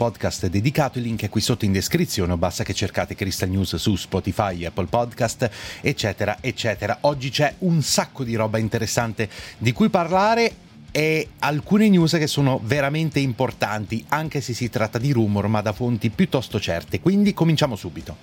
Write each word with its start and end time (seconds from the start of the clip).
podcast 0.00 0.46
dedicato. 0.46 0.96
Il 0.96 1.04
link 1.04 1.24
è 1.24 1.28
qui 1.28 1.42
sotto 1.42 1.66
in 1.66 1.72
descrizione 1.72 2.32
o 2.32 2.38
basta 2.38 2.64
che 2.64 2.72
cercate 2.72 3.14
Crystal 3.14 3.50
News 3.50 3.76
su 3.76 3.96
Spotify, 3.96 4.64
Apple 4.64 4.86
Podcast, 4.86 5.50
eccetera, 5.82 6.38
eccetera. 6.40 6.96
Oggi 7.02 7.28
c'è 7.28 7.56
un 7.58 7.82
sacco 7.82 8.24
di 8.24 8.34
roba 8.34 8.56
interessante 8.56 9.28
di 9.58 9.72
cui 9.72 9.90
parlare 9.90 10.54
e 10.90 11.28
alcune 11.40 11.90
news 11.90 12.12
che 12.12 12.26
sono 12.26 12.62
veramente 12.64 13.20
importanti, 13.20 14.02
anche 14.08 14.40
se 14.40 14.54
si 14.54 14.70
tratta 14.70 14.96
di 14.96 15.12
rumor, 15.12 15.48
ma 15.48 15.60
da 15.60 15.74
fonti 15.74 16.08
piuttosto 16.08 16.58
certe. 16.58 17.00
Quindi 17.00 17.34
cominciamo 17.34 17.76
subito. 17.76 18.16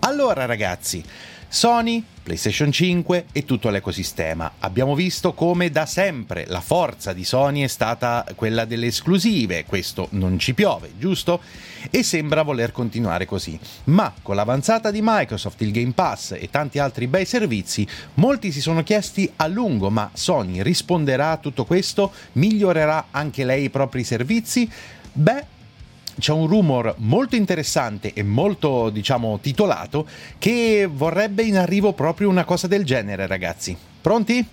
Allora, 0.00 0.44
ragazzi, 0.44 1.02
Sony, 1.54 2.02
PlayStation 2.24 2.72
5 2.72 3.26
e 3.30 3.44
tutto 3.44 3.70
l'ecosistema. 3.70 4.54
Abbiamo 4.58 4.96
visto 4.96 5.34
come 5.34 5.70
da 5.70 5.86
sempre 5.86 6.46
la 6.48 6.60
forza 6.60 7.12
di 7.12 7.22
Sony 7.22 7.62
è 7.62 7.68
stata 7.68 8.26
quella 8.34 8.64
delle 8.64 8.86
esclusive, 8.86 9.64
questo 9.64 10.08
non 10.10 10.36
ci 10.40 10.52
piove, 10.52 10.94
giusto? 10.98 11.40
E 11.90 12.02
sembra 12.02 12.42
voler 12.42 12.72
continuare 12.72 13.24
così. 13.24 13.56
Ma 13.84 14.12
con 14.20 14.34
l'avanzata 14.34 14.90
di 14.90 14.98
Microsoft, 15.00 15.60
il 15.60 15.70
Game 15.70 15.92
Pass 15.92 16.32
e 16.32 16.48
tanti 16.50 16.80
altri 16.80 17.06
bei 17.06 17.24
servizi, 17.24 17.86
molti 18.14 18.50
si 18.50 18.60
sono 18.60 18.82
chiesti 18.82 19.30
a 19.36 19.46
lungo, 19.46 19.90
ma 19.90 20.10
Sony 20.12 20.60
risponderà 20.60 21.30
a 21.30 21.36
tutto 21.36 21.64
questo? 21.64 22.10
Migliorerà 22.32 23.06
anche 23.12 23.44
lei 23.44 23.62
i 23.62 23.70
propri 23.70 24.02
servizi? 24.02 24.68
Beh, 25.12 25.46
c'è 26.18 26.32
un 26.32 26.46
rumor 26.46 26.94
molto 26.98 27.36
interessante 27.36 28.12
e 28.12 28.22
molto, 28.22 28.90
diciamo, 28.90 29.38
titolato 29.40 30.06
che 30.38 30.88
vorrebbe 30.90 31.42
in 31.42 31.56
arrivo 31.56 31.92
proprio 31.92 32.28
una 32.28 32.44
cosa 32.44 32.66
del 32.66 32.84
genere, 32.84 33.26
ragazzi. 33.26 33.76
Pronti? 34.00 34.46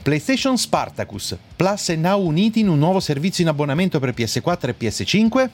PlayStation 0.00 0.56
Spartacus, 0.56 1.36
Plus 1.54 1.88
e 1.90 1.96
Now 1.96 2.24
uniti 2.24 2.60
in 2.60 2.68
un 2.68 2.78
nuovo 2.78 3.00
servizio 3.00 3.42
in 3.44 3.50
abbonamento 3.50 3.98
per 3.98 4.14
PS4 4.14 4.68
e 4.68 4.74
PS5? 4.78 5.48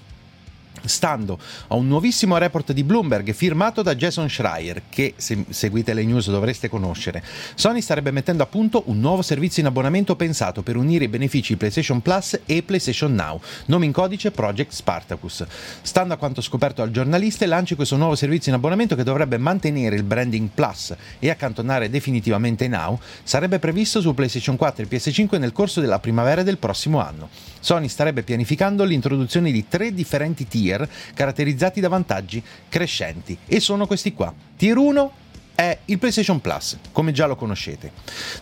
Stando 0.86 1.38
a 1.68 1.74
un 1.74 1.86
nuovissimo 1.86 2.36
report 2.36 2.72
di 2.72 2.84
Bloomberg 2.84 3.32
firmato 3.32 3.82
da 3.82 3.94
Jason 3.94 4.28
Schreier, 4.28 4.82
che 4.88 5.14
se 5.16 5.44
seguite 5.48 5.94
le 5.94 6.04
news 6.04 6.30
dovreste 6.30 6.68
conoscere. 6.68 7.22
Sony 7.54 7.80
starebbe 7.80 8.10
mettendo 8.10 8.42
a 8.42 8.46
punto 8.46 8.82
un 8.86 9.00
nuovo 9.00 9.22
servizio 9.22 9.62
in 9.62 9.68
abbonamento 9.68 10.16
pensato 10.16 10.62
per 10.62 10.76
unire 10.76 11.04
i 11.04 11.08
benefici 11.08 11.56
PlayStation 11.56 12.00
Plus 12.02 12.40
e 12.46 12.62
PlayStation 12.62 13.14
Now, 13.14 13.40
nome 13.66 13.86
in 13.86 13.92
codice 13.92 14.30
Project 14.30 14.72
Spartacus. 14.72 15.44
Stando 15.82 16.14
a 16.14 16.16
quanto 16.16 16.40
scoperto 16.40 16.82
dal 16.82 16.90
giornalista, 16.90 17.46
lanci 17.46 17.74
questo 17.74 17.96
nuovo 17.96 18.14
servizio 18.14 18.50
in 18.50 18.58
abbonamento 18.58 18.96
che 18.96 19.04
dovrebbe 19.04 19.38
mantenere 19.38 19.96
il 19.96 20.02
branding 20.02 20.48
Plus 20.54 20.94
e 21.18 21.30
accantonare 21.30 21.90
definitivamente 21.90 22.68
Now, 22.68 22.98
sarebbe 23.22 23.58
previsto 23.58 24.00
su 24.00 24.14
PlayStation 24.14 24.56
4 24.56 24.84
e 24.84 24.88
PS5 24.88 25.38
nel 25.38 25.52
corso 25.52 25.80
della 25.80 25.98
primavera 25.98 26.42
del 26.42 26.58
prossimo 26.58 27.00
anno. 27.00 27.28
Sony 27.60 27.88
starebbe 27.88 28.22
pianificando 28.22 28.84
l'introduzione 28.84 29.50
di 29.50 29.66
tre 29.68 29.94
differenti 29.94 30.46
tier 30.46 30.73
caratterizzati 31.14 31.80
da 31.80 31.88
vantaggi 31.88 32.42
crescenti 32.68 33.36
e 33.46 33.60
sono 33.60 33.86
questi 33.86 34.12
qua. 34.12 34.32
Tier 34.56 34.76
1 34.76 35.12
è 35.54 35.78
il 35.86 35.98
PlayStation 35.98 36.40
Plus, 36.40 36.78
come 36.92 37.12
già 37.12 37.26
lo 37.26 37.36
conoscete. 37.36 37.92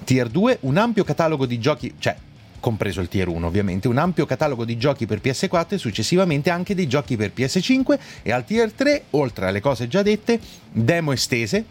Tier 0.05 0.29
2 0.29 0.59
un 0.61 0.77
ampio 0.77 1.05
catalogo 1.05 1.47
di 1.47 1.59
giochi, 1.59 1.95
cioè 1.99 2.17
compreso 2.63 3.01
il 3.01 3.09
tier 3.09 3.29
1 3.29 3.45
ovviamente, 3.45 3.89
un 3.89 3.99
ampio 3.99 4.25
catalogo 4.25 4.65
di 4.65 4.79
giochi 4.79 5.05
per 5.05 5.21
PS4 5.23 5.75
e 5.75 5.79
successivamente 5.79 6.49
anche 6.49 6.77
dei 6.77 6.87
giochi 6.87 7.17
per 7.17 7.33
PS5 7.37 7.99
e 8.23 8.33
al 8.33 8.45
tier 8.45 8.73
3, 8.73 9.05
oltre 9.11 9.49
alle 9.49 9.61
cose 9.61 9.89
già 9.89 10.03
dette, 10.03 10.41
demo 10.71 11.11
estese, 11.11 11.65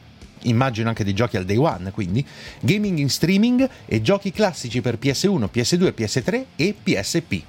immagino 0.44 0.90
anche 0.90 1.04
dei 1.04 1.14
giochi 1.14 1.38
al 1.38 1.46
day 1.46 1.56
one, 1.56 1.92
quindi 1.92 2.24
gaming 2.60 2.98
in 3.00 3.10
streaming 3.10 3.68
e 3.86 4.02
giochi 4.02 4.32
classici 4.32 4.82
per 4.82 4.98
PS1, 5.02 5.48
PS2, 5.52 5.94
PS3 5.96 6.46
e 6.56 6.76
PSP. 6.84 7.42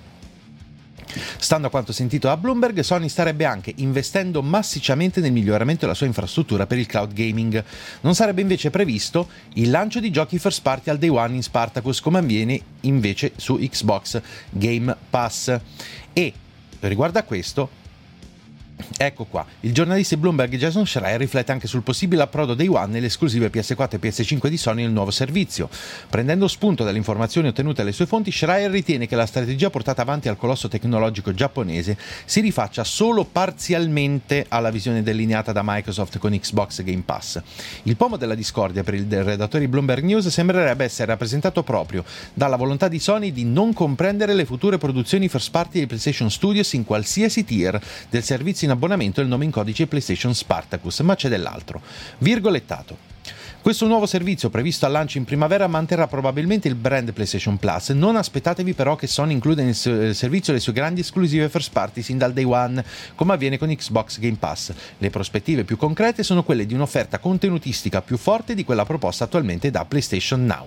Stando 1.38 1.66
a 1.66 1.70
quanto 1.70 1.92
sentito 1.92 2.28
da 2.28 2.36
Bloomberg, 2.36 2.80
Sony 2.80 3.08
starebbe 3.08 3.44
anche 3.44 3.72
investendo 3.76 4.42
massicciamente 4.42 5.20
nel 5.20 5.32
miglioramento 5.32 5.80
della 5.82 5.94
sua 5.94 6.06
infrastruttura 6.06 6.66
per 6.66 6.78
il 6.78 6.86
cloud 6.86 7.12
gaming. 7.12 7.62
Non 8.00 8.14
sarebbe 8.14 8.40
invece 8.40 8.70
previsto 8.70 9.28
il 9.54 9.70
lancio 9.70 10.00
di 10.00 10.10
giochi 10.10 10.38
first 10.38 10.62
party 10.62 10.90
al 10.90 10.98
day 10.98 11.08
one 11.08 11.34
in 11.34 11.42
Spartacus 11.42 12.00
come 12.00 12.18
avviene 12.18 12.60
invece 12.80 13.32
su 13.36 13.56
Xbox 13.58 14.20
Game 14.50 14.96
Pass. 15.10 15.58
E 16.12 16.32
riguardo 16.80 17.18
a 17.18 17.22
questo, 17.22 17.80
Ecco 18.96 19.24
qua, 19.24 19.44
il 19.60 19.72
giornalista 19.72 20.16
Bloomberg 20.16 20.56
Jason 20.56 20.86
Schreier 20.86 21.18
riflette 21.18 21.52
anche 21.52 21.66
sul 21.66 21.82
possibile 21.82 22.22
approdo 22.22 22.54
dei 22.54 22.68
One 22.68 22.86
nelle 22.86 23.06
esclusive 23.06 23.50
PS4 23.50 23.94
e 23.94 23.98
PS5 23.98 24.48
di 24.48 24.56
Sony 24.56 24.82
nel 24.82 24.92
nuovo 24.92 25.10
servizio. 25.10 25.68
Prendendo 26.08 26.48
spunto 26.48 26.84
dalle 26.84 26.98
informazioni 26.98 27.48
ottenute 27.48 27.82
dalle 27.82 27.92
sue 27.92 28.06
fonti, 28.06 28.30
Schreier 28.30 28.70
ritiene 28.70 29.06
che 29.06 29.16
la 29.16 29.26
strategia 29.26 29.70
portata 29.70 30.02
avanti 30.02 30.28
al 30.28 30.36
colosso 30.36 30.68
tecnologico 30.68 31.32
giapponese 31.32 31.96
si 32.24 32.40
rifaccia 32.40 32.84
solo 32.84 33.24
parzialmente 33.24 34.46
alla 34.48 34.70
visione 34.70 35.02
delineata 35.02 35.52
da 35.52 35.62
Microsoft 35.64 36.18
con 36.18 36.38
Xbox 36.38 36.82
Game 36.82 37.02
Pass. 37.04 37.40
Il 37.84 37.96
pomo 37.96 38.16
della 38.16 38.34
discordia 38.34 38.82
per 38.82 38.94
il 38.94 39.06
redattore 39.22 39.64
di 39.64 39.68
Bloomberg 39.68 40.04
News 40.04 40.28
sembrerebbe 40.28 40.84
essere 40.84 41.06
rappresentato 41.06 41.62
proprio 41.62 42.04
dalla 42.34 42.56
volontà 42.56 42.88
di 42.88 42.98
Sony 42.98 43.32
di 43.32 43.44
non 43.44 43.72
comprendere 43.72 44.34
le 44.34 44.44
future 44.44 44.78
produzioni 44.78 45.28
first 45.28 45.50
party 45.50 45.80
di 45.80 45.86
PlayStation 45.86 46.30
Studios 46.30 46.72
in 46.72 46.84
qualsiasi 46.84 47.44
tier 47.44 47.80
del 48.10 48.22
servizio 48.22 48.66
in 48.66 48.71
abbonamento 48.72 49.20
il 49.20 49.28
nome 49.28 49.44
in 49.44 49.50
codice 49.50 49.86
PlayStation 49.86 50.34
Spartacus, 50.34 51.00
ma 51.00 51.14
c'è 51.14 51.28
dell'altro. 51.28 51.80
Virgolettato. 52.18 53.10
Questo 53.62 53.86
nuovo 53.86 54.06
servizio 54.06 54.50
previsto 54.50 54.86
al 54.86 54.92
lancio 54.92 55.18
in 55.18 55.24
primavera 55.24 55.68
manterrà 55.68 56.08
probabilmente 56.08 56.66
il 56.66 56.74
brand 56.74 57.12
PlayStation 57.12 57.58
Plus. 57.58 57.90
Non 57.90 58.16
aspettatevi 58.16 58.74
però 58.74 58.96
che 58.96 59.06
Sony 59.06 59.34
includa 59.34 59.62
nel 59.62 59.76
servizio 60.16 60.52
le 60.52 60.58
sue 60.58 60.72
grandi 60.72 61.02
esclusive 61.02 61.48
first 61.48 61.70
party 61.70 62.02
sin 62.02 62.18
dal 62.18 62.32
day 62.32 62.42
one, 62.42 62.84
come 63.14 63.34
avviene 63.34 63.58
con 63.58 63.72
Xbox 63.72 64.18
Game 64.18 64.34
Pass. 64.36 64.72
Le 64.98 65.10
prospettive 65.10 65.62
più 65.62 65.76
concrete 65.76 66.24
sono 66.24 66.42
quelle 66.42 66.66
di 66.66 66.74
un'offerta 66.74 67.20
contenutistica 67.20 68.02
più 68.02 68.16
forte 68.16 68.56
di 68.56 68.64
quella 68.64 68.84
proposta 68.84 69.22
attualmente 69.22 69.70
da 69.70 69.84
PlayStation 69.84 70.44
Now. 70.44 70.66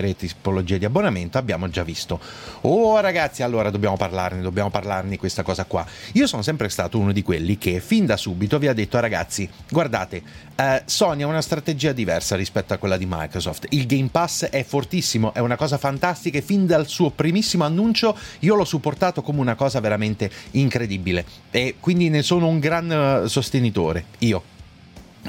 Le 0.00 0.16
tipologie 0.16 0.78
di 0.78 0.84
abbonamento, 0.84 1.38
abbiamo 1.38 1.68
già 1.68 1.82
visto. 1.82 2.20
Oh 2.62 2.98
ragazzi, 3.00 3.42
allora 3.42 3.70
dobbiamo 3.70 3.96
parlarne, 3.96 4.40
dobbiamo 4.40 4.70
parlarne 4.70 5.18
questa 5.18 5.42
cosa 5.42 5.64
qua. 5.64 5.86
Io 6.12 6.26
sono 6.26 6.42
sempre 6.42 6.68
stato 6.68 6.98
uno 6.98 7.12
di 7.12 7.22
quelli 7.22 7.58
che 7.58 7.80
fin 7.80 8.06
da 8.06 8.16
subito 8.16 8.58
vi 8.58 8.68
ha 8.68 8.72
detto 8.72 8.98
ragazzi, 8.98 9.48
guardate, 9.70 10.22
eh, 10.56 10.82
Sony 10.84 11.22
ha 11.22 11.26
una 11.26 11.42
strategia 11.42 11.92
diversa 11.92 12.36
rispetto 12.36 12.74
a 12.74 12.78
quella 12.78 12.96
di 12.96 13.06
Microsoft. 13.08 13.66
Il 13.70 13.86
Game 13.86 14.08
Pass 14.10 14.46
è 14.46 14.64
fortissimo, 14.64 15.34
è 15.34 15.40
una 15.40 15.56
cosa 15.56 15.78
fantastica 15.78 16.38
e 16.38 16.42
fin 16.42 16.66
dal 16.66 16.86
suo 16.86 17.10
primissimo 17.10 17.64
annuncio 17.64 18.16
io 18.40 18.54
l'ho 18.54 18.64
supportato 18.64 19.22
come 19.22 19.40
una 19.40 19.54
cosa 19.54 19.80
veramente 19.80 20.30
incredibile 20.52 21.24
e 21.50 21.76
quindi 21.80 22.08
ne 22.08 22.22
sono 22.22 22.46
un 22.48 22.58
gran 22.58 22.90
eh, 23.24 23.28
sostenitore. 23.28 24.04
Io 24.18 24.54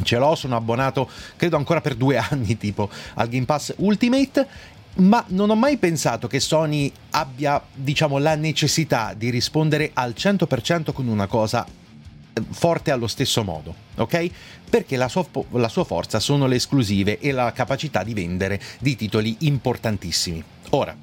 ce 0.04 0.18
l'ho, 0.18 0.36
sono 0.36 0.56
abbonato 0.56 1.10
credo 1.36 1.58
ancora 1.58 1.82
per 1.82 1.96
due 1.96 2.18
anni 2.30 2.58
tipo 2.58 2.90
al 3.16 3.28
Game 3.28 3.46
Pass 3.46 3.74
Ultimate 3.78 4.76
ma 4.98 5.24
non 5.28 5.50
ho 5.50 5.56
mai 5.56 5.78
pensato 5.78 6.28
che 6.28 6.40
Sony 6.40 6.92
abbia, 7.12 7.62
diciamo, 7.74 8.18
la 8.18 8.36
necessità 8.36 9.14
di 9.16 9.30
rispondere 9.30 9.92
al 9.94 10.14
100% 10.18 10.92
con 10.92 11.08
una 11.08 11.28
cosa 11.28 11.66
eh, 11.66 12.42
forte 12.50 12.92
allo 12.92 13.08
stesso 13.08 13.44
modo, 13.44 13.76
ok? 13.96 14.30
Perché 14.70 14.98
la 14.98 15.08
sua, 15.08 15.26
la 15.52 15.70
sua, 15.70 15.84
forza 15.84 16.20
sono 16.20 16.48
le 16.48 16.56
esclusive 16.56 17.20
e 17.20 17.32
la 17.32 17.52
capacità 17.52 18.04
di 18.04 18.14
vendere 18.14 18.60
di 18.80 18.96
titoli 18.96 19.36
importantissimi. 19.42 20.44
Ora, 20.72 20.96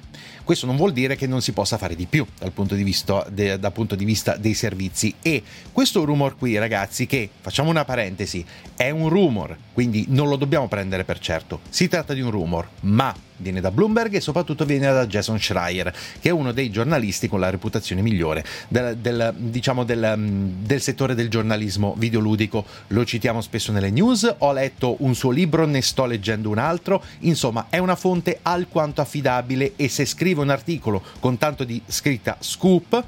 questo 0.45 0.65
non 0.67 0.77
vuol 0.77 0.93
dire 0.93 1.17
che 1.17 1.27
non 1.27 1.41
si 1.41 1.51
possa 1.51 1.77
fare 1.77 1.95
di 1.95 2.05
più 2.05 2.25
dal 2.39 2.51
punto 2.51 2.75
di 2.75 2.83
vista, 2.83 3.25
de, 3.29 3.59
dal 3.59 3.73
punto 3.73 3.95
di 3.95 4.05
vista 4.05 4.37
dei 4.37 4.53
servizi. 4.53 5.13
E 5.21 5.43
questo 5.71 6.05
rumor 6.05 6.37
qui, 6.37 6.57
ragazzi, 6.57 7.07
che 7.07 7.29
facciamo 7.41 7.69
una 7.69 7.83
parentesi, 7.83 8.45
è 8.75 8.91
un 8.91 9.09
rumor, 9.09 9.57
quindi 9.73 10.05
non 10.09 10.29
lo 10.29 10.35
dobbiamo 10.37 10.67
prendere 10.67 11.03
per 11.03 11.19
certo. 11.19 11.59
Si 11.69 11.87
tratta 11.87 12.13
di 12.13 12.21
un 12.21 12.31
rumor, 12.31 12.69
ma 12.81 13.13
viene 13.37 13.59
da 13.59 13.71
Bloomberg 13.71 14.13
e 14.13 14.21
soprattutto 14.21 14.65
viene 14.65 14.91
da 14.91 15.07
Jason 15.07 15.39
Schreier, 15.39 15.93
che 16.19 16.29
è 16.29 16.31
uno 16.31 16.51
dei 16.51 16.69
giornalisti 16.69 17.27
con 17.27 17.39
la 17.39 17.49
reputazione 17.49 18.01
migliore 18.01 18.45
del, 18.67 18.97
del, 18.97 19.33
diciamo 19.35 19.83
del, 19.83 20.17
del, 20.61 20.81
settore 20.81 21.15
del 21.15 21.29
giornalismo 21.29 21.95
videoludico. 21.97 22.65
Lo 22.87 23.03
citiamo 23.03 23.41
spesso 23.41 23.71
nelle 23.71 23.89
news, 23.89 24.35
ho 24.37 24.53
letto 24.53 24.95
un 24.99 25.15
suo 25.15 25.31
libro, 25.31 25.65
ne 25.65 25.81
sto 25.81 26.05
leggendo 26.05 26.49
un 26.49 26.57
altro, 26.57 27.03
insomma 27.19 27.67
è 27.69 27.77
una 27.77 27.95
fonte 27.95 28.39
alquanto 28.41 29.01
affidabile 29.01 29.73
e 29.75 29.89
se 29.89 30.05
scrive 30.05 30.34
un 30.41 30.49
articolo 30.49 31.03
con 31.19 31.37
tanto 31.37 31.63
di 31.63 31.81
scritta 31.85 32.37
scoop, 32.39 33.03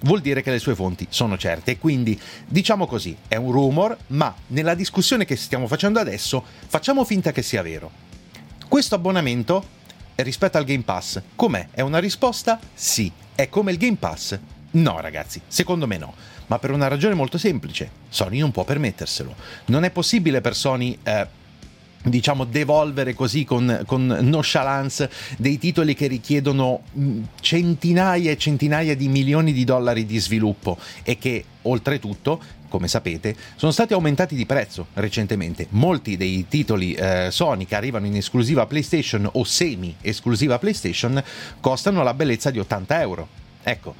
vuol 0.00 0.20
dire 0.20 0.42
che 0.42 0.50
le 0.50 0.58
sue 0.58 0.74
fonti 0.74 1.06
sono 1.10 1.36
certe. 1.36 1.78
Quindi 1.78 2.18
diciamo 2.46 2.86
così, 2.86 3.16
è 3.28 3.36
un 3.36 3.52
rumor, 3.52 3.96
ma 4.08 4.34
nella 4.48 4.74
discussione 4.74 5.24
che 5.24 5.36
stiamo 5.36 5.66
facendo 5.66 5.98
adesso 6.00 6.44
facciamo 6.66 7.04
finta 7.04 7.32
che 7.32 7.42
sia 7.42 7.62
vero. 7.62 7.90
Questo 8.68 8.94
abbonamento 8.94 9.80
rispetto 10.16 10.58
al 10.58 10.64
Game 10.64 10.82
Pass, 10.82 11.20
com'è? 11.34 11.68
È 11.70 11.80
una 11.80 11.98
risposta? 11.98 12.58
Sì. 12.74 13.10
È 13.34 13.48
come 13.48 13.72
il 13.72 13.78
Game 13.78 13.96
Pass? 13.96 14.38
No, 14.72 15.00
ragazzi, 15.00 15.40
secondo 15.46 15.86
me 15.86 15.98
no. 15.98 16.14
Ma 16.46 16.58
per 16.58 16.70
una 16.70 16.88
ragione 16.88 17.14
molto 17.14 17.38
semplice. 17.38 17.90
Sony 18.08 18.38
non 18.38 18.50
può 18.50 18.64
permetterselo. 18.64 19.34
Non 19.66 19.84
è 19.84 19.90
possibile 19.90 20.40
per 20.40 20.54
Sony... 20.54 20.98
Eh, 21.02 21.40
diciamo 22.02 22.44
devolvere 22.44 23.14
così 23.14 23.44
con, 23.44 23.82
con, 23.86 24.06
nonchalance 24.06 25.10
dei 25.38 25.58
titoli 25.58 25.94
che 25.94 26.06
richiedono 26.06 26.82
centinaia 27.40 28.30
e 28.30 28.36
centinaia 28.36 28.96
di 28.96 29.08
milioni 29.08 29.52
di 29.52 29.64
dollari 29.64 30.04
di 30.04 30.18
sviluppo 30.18 30.78
e 31.02 31.18
che 31.18 31.44
oltretutto 31.62 32.40
come 32.72 32.88
sapete, 32.88 33.36
sono 33.56 33.70
stati 33.70 33.92
aumentati 33.92 34.34
di 34.34 34.46
prezzo 34.46 34.86
recentemente. 34.94 35.66
Molti 35.72 36.16
dei 36.16 36.46
titoli 36.48 36.94
eh, 36.94 37.28
Sony 37.30 37.66
che 37.66 37.74
arrivano 37.74 38.06
in 38.06 38.16
esclusiva 38.16 38.64
PlayStation 38.64 39.28
o 39.30 39.44
semi 39.44 39.94
esclusiva 40.00 40.58
PlayStation 40.58 41.22
costano 41.60 42.02
la 42.02 42.14
bellezza 42.14 42.50
di 42.50 42.58
80 42.58 43.00
euro. 43.02 43.28
Ecco, 43.62 43.94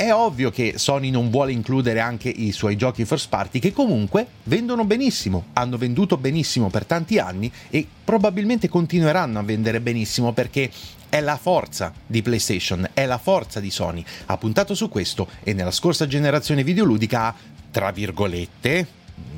è 0.00 0.14
ovvio 0.14 0.50
che 0.50 0.78
Sony 0.78 1.10
non 1.10 1.28
vuole 1.28 1.52
includere 1.52 2.00
anche 2.00 2.30
i 2.30 2.52
suoi 2.52 2.74
giochi 2.74 3.04
first 3.04 3.28
party 3.28 3.58
che 3.58 3.70
comunque 3.70 4.26
vendono 4.44 4.86
benissimo, 4.86 5.48
hanno 5.52 5.76
venduto 5.76 6.16
benissimo 6.16 6.70
per 6.70 6.86
tanti 6.86 7.18
anni 7.18 7.52
e 7.68 7.86
probabilmente 8.02 8.66
continueranno 8.70 9.38
a 9.38 9.42
vendere 9.42 9.78
benissimo 9.82 10.32
perché 10.32 10.70
è 11.10 11.20
la 11.20 11.36
forza 11.36 11.92
di 12.06 12.22
PlayStation, 12.22 12.88
è 12.94 13.04
la 13.04 13.18
forza 13.18 13.60
di 13.60 13.70
Sony. 13.70 14.02
Ha 14.24 14.38
puntato 14.38 14.74
su 14.74 14.88
questo 14.88 15.28
e 15.42 15.52
nella 15.52 15.70
scorsa 15.70 16.06
generazione 16.06 16.64
videoludica 16.64 17.26
ha 17.26 17.34
tra 17.70 17.92
virgolette, 17.92 18.86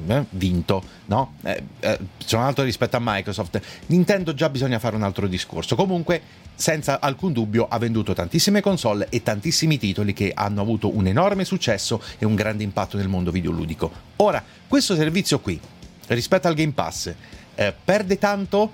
eh, 0.06 0.24
vinto, 0.30 0.82
no? 1.06 1.34
Eh, 1.42 1.62
eh, 1.80 1.98
sono 2.24 2.44
alto 2.44 2.62
rispetto 2.62 2.96
a 2.96 3.00
Microsoft. 3.02 3.60
Nintendo 3.86 4.34
già 4.34 4.48
bisogna 4.48 4.78
fare 4.78 4.96
un 4.96 5.02
altro 5.02 5.26
discorso. 5.26 5.76
Comunque, 5.76 6.20
senza 6.54 7.00
alcun 7.00 7.32
dubbio, 7.32 7.66
ha 7.68 7.78
venduto 7.78 8.12
tantissime 8.12 8.60
console 8.60 9.06
e 9.10 9.22
tantissimi 9.22 9.78
titoli 9.78 10.12
che 10.12 10.32
hanno 10.34 10.60
avuto 10.60 10.94
un 10.94 11.06
enorme 11.06 11.44
successo 11.44 12.02
e 12.18 12.24
un 12.24 12.34
grande 12.34 12.62
impatto 12.62 12.96
nel 12.96 13.08
mondo 13.08 13.30
videoludico. 13.30 13.90
Ora, 14.16 14.42
questo 14.68 14.94
servizio 14.94 15.40
qui, 15.40 15.60
rispetto 16.08 16.48
al 16.48 16.54
Game 16.54 16.72
Pass, 16.72 17.12
eh, 17.54 17.74
perde 17.84 18.18
tanto 18.18 18.70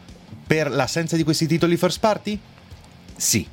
per 0.46 0.70
l'assenza 0.70 1.16
di 1.16 1.25
questi 1.25 1.46
titoli 1.46 1.76
first 1.76 2.00
party? 2.00 2.38
Sì, 3.16 3.46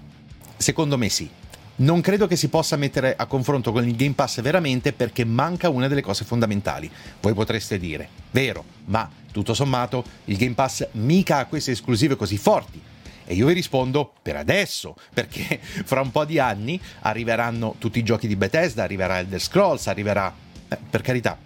secondo 0.58 0.98
me 0.98 1.10
sì 1.10 1.30
non 1.78 2.00
credo 2.00 2.28
che 2.28 2.36
si 2.36 2.48
possa 2.48 2.78
mettere 2.78 3.16
a 3.18 3.26
confronto 3.26 3.72
con 3.72 3.86
il 3.86 3.96
Game 3.96 4.14
Pass 4.14 4.42
veramente 4.42 4.94
perché 4.94 5.26
manca 5.26 5.70
una 5.70 5.88
delle 5.88 6.02
cose 6.02 6.24
fondamentali. 6.24 6.90
Voi 7.20 7.34
potreste 7.34 7.78
dire, 7.78 8.08
vero, 8.32 8.64
ma 8.86 9.10
tutto 9.32 9.54
sommato 9.54 10.04
il 10.26 10.38
Game 10.38 10.54
Pass 10.54 10.88
mica 10.94 11.40
ha 11.40 11.46
queste 11.46 11.72
esclusive 11.72 12.16
così 12.16 12.38
forti. 12.38 12.82
E 13.28 13.34
io 13.34 13.48
vi 13.48 13.54
rispondo 13.54 14.14
per 14.22 14.36
adesso, 14.36 14.96
perché 15.14 15.60
fra 15.62 16.00
un 16.00 16.12
po' 16.12 16.26
di 16.26 16.40
anni 16.40 16.80
arriveranno 17.02 17.76
tutti 17.78 18.00
i 18.00 18.04
giochi 18.04 18.28
di 18.28 18.36
Bethesda, 18.36 18.84
arriverà 18.84 19.20
Elder 19.20 19.42
Scrolls, 19.42 19.88
arriverà... 19.88 20.34
Eh, 20.68 20.78
per 20.90 21.02
carità, 21.02 21.38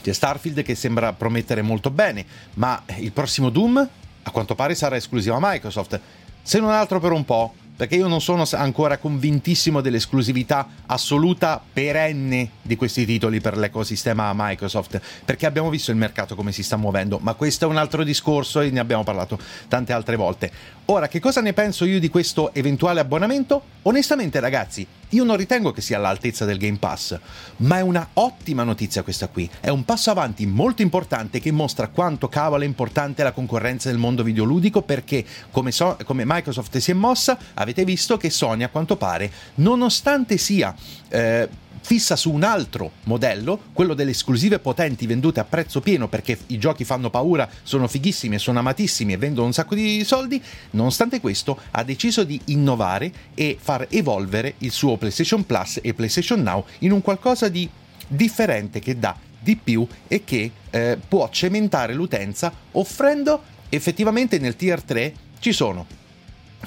c'è 0.00 0.12
Starfield 0.12 0.62
che 0.62 0.74
sembra 0.74 1.12
promettere 1.12 1.62
molto 1.62 1.90
bene, 1.90 2.24
ma 2.54 2.82
il 2.96 3.12
prossimo 3.12 3.50
Doom 3.50 3.88
a 4.22 4.30
quanto 4.30 4.54
pare 4.54 4.74
sarà 4.74 4.96
esclusiva 4.96 5.38
Microsoft, 5.40 6.00
se 6.42 6.60
non 6.60 6.70
altro 6.70 7.00
per 7.00 7.12
un 7.12 7.24
po' 7.24 7.54
perché 7.80 7.96
io 7.96 8.08
non 8.08 8.20
sono 8.20 8.44
ancora 8.52 8.98
convintissimo 8.98 9.80
dell'esclusività 9.80 10.68
assoluta 10.84 11.58
perenne 11.72 12.50
di 12.60 12.76
questi 12.76 13.06
titoli 13.06 13.40
per 13.40 13.56
l'ecosistema 13.56 14.32
Microsoft, 14.34 15.00
perché 15.24 15.46
abbiamo 15.46 15.70
visto 15.70 15.90
il 15.90 15.96
mercato 15.96 16.34
come 16.34 16.52
si 16.52 16.62
sta 16.62 16.76
muovendo, 16.76 17.18
ma 17.22 17.32
questo 17.32 17.64
è 17.64 17.68
un 17.68 17.78
altro 17.78 18.04
discorso 18.04 18.60
e 18.60 18.68
ne 18.68 18.80
abbiamo 18.80 19.02
parlato 19.02 19.38
tante 19.66 19.94
altre 19.94 20.16
volte. 20.16 20.52
Ora, 20.84 21.08
che 21.08 21.20
cosa 21.20 21.40
ne 21.40 21.54
penso 21.54 21.86
io 21.86 21.98
di 21.98 22.10
questo 22.10 22.52
eventuale 22.52 23.00
abbonamento? 23.00 23.62
Onestamente, 23.80 24.40
ragazzi, 24.40 24.86
io 25.10 25.24
non 25.24 25.36
ritengo 25.36 25.72
che 25.72 25.80
sia 25.80 25.96
all'altezza 25.96 26.44
del 26.44 26.58
Game 26.58 26.78
Pass, 26.78 27.18
ma 27.58 27.78
è 27.78 27.80
una 27.80 28.08
ottima 28.14 28.62
notizia 28.62 29.02
questa 29.02 29.28
qui. 29.28 29.48
È 29.60 29.68
un 29.68 29.84
passo 29.84 30.10
avanti 30.10 30.46
molto 30.46 30.82
importante 30.82 31.40
che 31.40 31.50
mostra 31.50 31.88
quanto 31.88 32.28
cavolo 32.28 32.62
è 32.62 32.66
importante 32.66 33.22
la 33.22 33.32
concorrenza 33.32 33.90
nel 33.90 33.98
mondo 33.98 34.22
videoludico 34.22 34.82
perché, 34.82 35.24
come, 35.50 35.72
so, 35.72 35.96
come 36.04 36.24
Microsoft 36.26 36.76
si 36.78 36.90
è 36.90 36.94
mossa, 36.94 37.38
avete 37.54 37.84
visto 37.84 38.16
che 38.16 38.30
Sony 38.30 38.62
a 38.62 38.68
quanto 38.68 38.96
pare, 38.96 39.30
nonostante 39.56 40.36
sia... 40.36 40.74
Eh, 41.08 41.68
fissa 41.80 42.16
su 42.16 42.32
un 42.32 42.42
altro 42.42 42.92
modello, 43.04 43.60
quello 43.72 43.94
delle 43.94 44.10
esclusive 44.10 44.58
potenti 44.58 45.06
vendute 45.06 45.40
a 45.40 45.44
prezzo 45.44 45.80
pieno 45.80 46.08
perché 46.08 46.38
i 46.48 46.58
giochi 46.58 46.84
fanno 46.84 47.10
paura, 47.10 47.48
sono 47.62 47.88
fighissimi 47.88 48.38
sono 48.38 48.58
amatissimi 48.58 49.12
e 49.12 49.16
vendono 49.16 49.46
un 49.46 49.52
sacco 49.52 49.74
di 49.74 50.02
soldi, 50.04 50.42
nonostante 50.70 51.20
questo 51.20 51.58
ha 51.70 51.82
deciso 51.82 52.24
di 52.24 52.40
innovare 52.46 53.12
e 53.34 53.56
far 53.60 53.86
evolvere 53.90 54.54
il 54.58 54.70
suo 54.70 54.96
PlayStation 54.96 55.44
Plus 55.44 55.78
e 55.82 55.94
PlayStation 55.94 56.42
Now 56.42 56.64
in 56.80 56.92
un 56.92 57.02
qualcosa 57.02 57.48
di 57.48 57.68
differente 58.08 58.80
che 58.80 58.98
dà 58.98 59.16
di 59.38 59.56
più 59.56 59.86
e 60.06 60.24
che 60.24 60.50
eh, 60.70 60.98
può 61.06 61.28
cementare 61.30 61.94
l'utenza 61.94 62.52
offrendo 62.72 63.42
effettivamente 63.68 64.38
nel 64.38 64.56
tier 64.56 64.82
3 64.82 65.14
ci 65.38 65.52
sono 65.52 65.86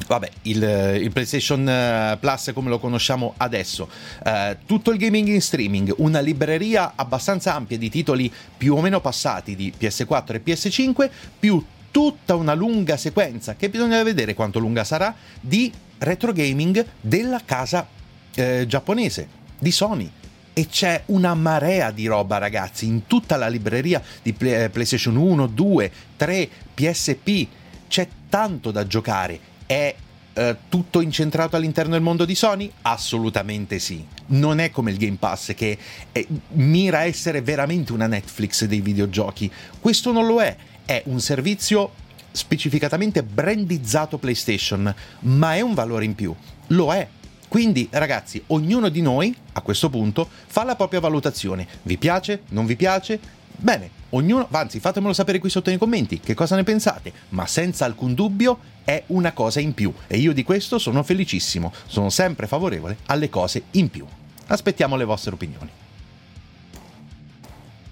Vabbè, 0.07 0.29
il, 0.43 1.00
il, 1.01 1.12
PlayStation 1.12 1.67
eh, 1.69 2.17
Plus 2.19 2.51
come 2.53 2.69
lo 2.69 2.79
conosciamo 2.79 3.35
adesso, 3.38 3.88
uh, 4.25 4.57
tutto 4.65 4.89
il 4.91 4.97
gaming 4.97 5.27
in 5.27 5.41
streaming, 5.41 5.93
una 5.97 6.19
libreria 6.19 6.93
abbastanza 6.95 7.53
ampia 7.53 7.77
di 7.77 7.89
titoli 7.89 8.31
più 8.57 8.75
o 8.75 8.81
meno 8.81 9.00
passati 9.01 9.55
di 9.55 9.71
PS4 9.79 10.33
e 10.33 10.41
PS5, 10.43 11.09
più 11.39 11.63
tutta 11.91 12.33
una 12.33 12.55
lunga 12.55 12.97
sequenza, 12.97 13.55
che 13.55 13.69
bisogna 13.69 14.01
vedere 14.01 14.33
quanto 14.33 14.57
lunga 14.57 14.83
sarà, 14.83 15.13
di 15.39 15.71
retro 16.00 16.33
gaming 16.33 16.83
della 17.00 17.41
casa 17.45 17.88
eh, 18.33 18.65
giapponese, 18.67 19.27
di 19.59 19.71
Sony. 19.71 20.12
E 20.55 20.67
c'è 20.67 21.03
una 21.07 21.35
marea 21.35 21.91
di 21.91 22.07
roba, 22.07 22.39
ragazzi, 22.39 22.88
in 22.88 23.05
tutta 23.05 23.38
la 23.38 23.47
libreria 23.47 24.01
di 24.23 24.33
Play- 24.33 24.69
PlayStation 24.69 25.15
1, 25.15 25.47
2, 25.47 25.91
3, 26.17 26.50
PSP. 26.73 27.47
C'è 27.88 28.07
tanto 28.27 28.71
da 28.71 28.88
giocare 28.88 29.51
è 29.65 29.96
eh, 30.34 30.58
tutto 30.67 31.01
incentrato 31.01 31.55
all'interno 31.55 31.91
del 31.91 32.01
mondo 32.01 32.25
di 32.25 32.36
Sony? 32.36 32.72
Assolutamente 32.84 33.79
sì. 33.79 34.05
Non 34.27 34.60
è 34.60 34.72
come 34.72 34.91
il 34.91 34.98
Game 34.98 35.17
Pass 35.17 35.53
che 35.53 35.77
è, 36.12 36.25
mira 36.53 37.00
a 37.00 37.05
essere 37.05 37.41
veramente 37.41 37.93
una 37.93 38.08
Netflix 38.08 38.65
dei 38.65 38.82
videogiochi. 38.82 39.51
Questo 39.79 40.12
non 40.12 40.25
lo 40.25 40.41
è. 40.41 40.55
È 40.86 41.03
un 41.05 41.20
servizio 41.20 41.91
specificatamente 42.32 43.24
brandizzato 43.24 44.17
PlayStation, 44.17 44.93
ma 45.20 45.55
è 45.55 45.62
un 45.62 45.74
valore 45.74 46.05
in 46.05 46.15
più. 46.15 46.34
Lo 46.67 46.93
è. 46.93 47.08
Quindi, 47.53 47.88
ragazzi, 47.91 48.41
ognuno 48.48 48.89
di 48.89 49.03
noi 49.03 49.31
a 49.51 49.62
questo 49.62 49.88
punto 49.88 50.27
fa 50.48 50.63
la 50.63 50.75
propria 50.75 51.00
valutazione. 51.00 51.67
Vi 51.83 52.00
piace? 52.00 52.41
Non 52.48 52.65
vi 52.65 52.75
piace? 52.75 53.19
Bene, 53.55 53.91
ognuno, 54.10 54.48
anzi, 54.50 54.79
fatemelo 54.79 55.13
sapere 55.13 55.38
qui 55.38 55.51
sotto 55.51 55.69
nei 55.69 55.77
commenti 55.77 56.19
che 56.19 56.33
cosa 56.33 56.55
ne 56.55 56.63
pensate, 56.63 57.13
ma 57.29 57.45
senza 57.45 57.86
alcun 57.86 58.15
dubbio 58.15 58.57
è 58.83 59.03
una 59.10 59.33
cosa 59.33 59.60
in 59.60 59.75
più 59.75 59.93
e 60.07 60.17
io 60.17 60.33
di 60.33 60.41
questo 60.41 60.79
sono 60.79 61.03
felicissimo. 61.03 61.72
Sono 61.86 62.10
sempre 62.10 62.48
favorevole 62.48 62.98
alle 63.05 63.29
cose 63.29 63.65
in 63.74 63.91
più. 63.91 64.07
Aspettiamo 64.48 64.95
le 64.95 65.05
vostre 65.05 65.36
opinioni. 65.36 65.69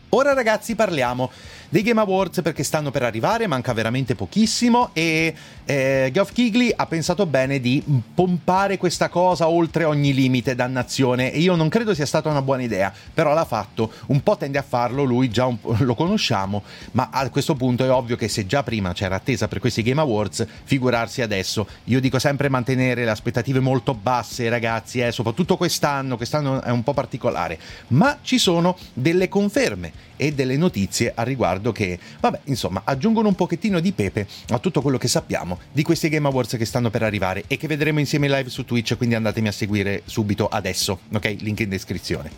Ora 0.10 0.34
ragazzi 0.34 0.74
parliamo 0.74 1.30
dei 1.72 1.84
Game 1.84 2.02
Awards 2.02 2.42
perché 2.42 2.64
stanno 2.64 2.92
per 2.92 3.04
arrivare, 3.04 3.48
manca 3.48 3.72
veramente 3.72 4.14
pochissimo 4.14 4.90
e 4.92 5.34
eh, 5.64 6.10
Geoff 6.12 6.34
Keighley 6.34 6.74
ha 6.76 6.86
pensato 6.86 7.26
bene 7.26 7.62
di 7.62 7.82
pompare 8.14 8.78
questa 8.78 9.08
cosa 9.08 9.48
oltre 9.48 9.86
ogni 9.86 10.14
limite, 10.14 10.54
dannazione, 10.54 11.32
e 11.32 11.40
io 11.40 11.56
non 11.56 11.70
credo 11.70 11.94
sia 11.94 12.06
stata 12.06 12.28
una 12.28 12.42
buona 12.42 12.64
idea, 12.64 12.94
però 13.14 13.34
l'ha 13.34 13.46
fatto, 13.46 13.90
un 14.08 14.22
po' 14.22 14.36
tende 14.36 14.58
a 14.58 14.64
farlo, 14.64 15.04
lui 15.04 15.30
già 15.30 15.50
lo 15.62 15.96
conosciamo, 15.96 16.62
ma 16.92 17.08
a 17.10 17.30
questo 17.30 17.56
punto 17.56 17.86
è 17.86 17.90
ovvio 17.90 18.18
che 18.18 18.28
se 18.28 18.46
già 18.46 18.64
prima 18.64 18.92
c'era 18.92 19.16
attesa 19.16 19.48
per 19.48 19.60
questi 19.60 19.82
Game 19.82 20.02
Awards, 20.02 20.46
figurarsi 20.66 21.22
adesso. 21.22 21.66
Io 21.86 22.02
dico 22.02 22.20
sempre 22.20 22.50
mantenere 22.50 23.06
le 23.06 23.12
aspettative 23.12 23.62
molto 23.62 23.94
basse, 23.94 24.50
ragazzi, 24.50 25.00
eh, 25.00 25.14
soprattutto 25.14 25.56
quest'anno, 25.56 26.18
quest'anno 26.18 26.62
è 26.62 26.70
un 26.70 26.84
po' 26.84 26.94
particolare, 26.94 27.58
ma 27.88 28.18
ci 28.22 28.38
sono 28.38 28.76
delle 28.94 29.30
conferme 29.30 30.10
e 30.18 30.34
delle 30.34 30.58
notizie 30.58 31.14
a 31.16 31.24
riguardo 31.24 31.61
che, 31.72 32.00
vabbè, 32.20 32.40
insomma, 32.46 32.82
aggiungono 32.84 33.28
un 33.28 33.36
pochettino 33.36 33.80
di 33.80 33.92
pepe 33.92 34.28
a 34.50 34.58
tutto 34.58 34.82
quello 34.82 34.98
che 34.98 35.08
sappiamo 35.08 35.60
di 35.72 35.84
questi 35.84 36.10
Game 36.10 36.28
Awards 36.28 36.58
che 36.58 36.66
stanno 36.66 36.90
per 36.90 37.04
arrivare 37.04 37.44
e 37.46 37.58
che 37.58 37.68
vedremo 37.68 38.00
insieme 38.00 38.28
live 38.28 38.50
su 38.50 38.66
Twitch, 38.66 38.98
quindi 38.98 39.14
andatemi 39.14 39.48
a 39.50 39.52
seguire 39.52 40.02
subito 40.06 40.48
adesso, 40.48 41.02
ok? 41.14 41.36
Link 41.42 41.60
in 41.60 41.70
descrizione. 41.70 42.32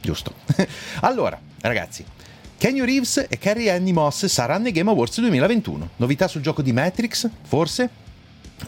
Giusto. 0.00 0.34
allora, 1.00 1.40
ragazzi, 1.60 2.04
Kenny 2.58 2.84
Reeves 2.84 3.26
e 3.28 3.38
Carrie 3.38 3.70
Annie 3.70 3.92
Moss 3.92 4.26
saranno 4.26 4.66
ai 4.66 4.72
Game 4.72 4.90
Awards 4.90 5.20
2021. 5.20 5.90
Novità 5.96 6.26
sul 6.26 6.40
gioco 6.40 6.62
di 6.62 6.72
Matrix? 6.72 7.28
Forse? 7.42 8.03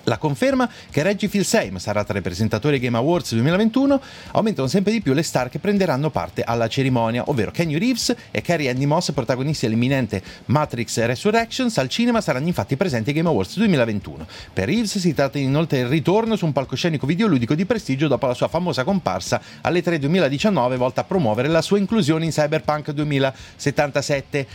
La 0.05 0.19
conferma 0.19 0.69
che 0.91 1.03
Reggie 1.03 1.29
Fils-Aime 1.29 1.79
sarà 1.79 2.05
tra 2.05 2.19
i 2.19 2.21
presentatori 2.23 2.79
Game 2.79 2.97
Awards 2.97 3.33
2021 3.35 4.01
aumentano 4.33 4.67
sempre 4.69 4.93
di 4.93 5.01
più 5.01 5.13
le 5.13 5.23
star 5.23 5.49
che 5.49 5.59
prenderanno 5.59 6.11
parte 6.11 6.43
alla 6.43 6.69
cerimonia, 6.69 7.25
ovvero 7.27 7.51
Kenny 7.51 7.79
Reeves 7.79 8.15
e 8.31 8.41
Carrie 8.41 8.69
Andy 8.69 8.85
Moss, 8.85 9.13
protagonisti 9.13 9.67
dell'imminente 9.67 10.23
Matrix 10.47 11.05
Resurrections, 11.05 11.79
al 11.79 11.89
cinema 11.89 12.21
saranno 12.21 12.49
infatti 12.49 12.77
presenti 12.77 13.11
ai 13.11 13.17
Game 13.17 13.29
Awards 13.29 13.57
2021. 13.57 14.27
Per 14.53 14.67
Reeves 14.67 14.99
si 14.99 15.15
tratta 15.15 15.39
inoltre 15.39 15.79
del 15.79 15.89
ritorno 15.89 16.37
su 16.37 16.47
un 16.47 16.53
palcoscenico 16.53 17.07
videoludico 17.07 17.55
di 17.55 17.65
prestigio 17.65 18.09
dopo 18.09 18.27
la 18.27 18.35
sua 18.35 18.49
famosa 18.49 18.85
comparsa 18.85 19.41
alle 19.63 19.83
3 19.83 20.01
2019 20.01 20.77
volta 20.77 21.03
a 21.03 21.05
promuovere 21.05 21.49
la 21.49 21.63
sua 21.63 21.79
inclusione 21.79 22.25
in 22.25 22.33
Cyberpunk 22.33 22.91
2077. 22.91 24.47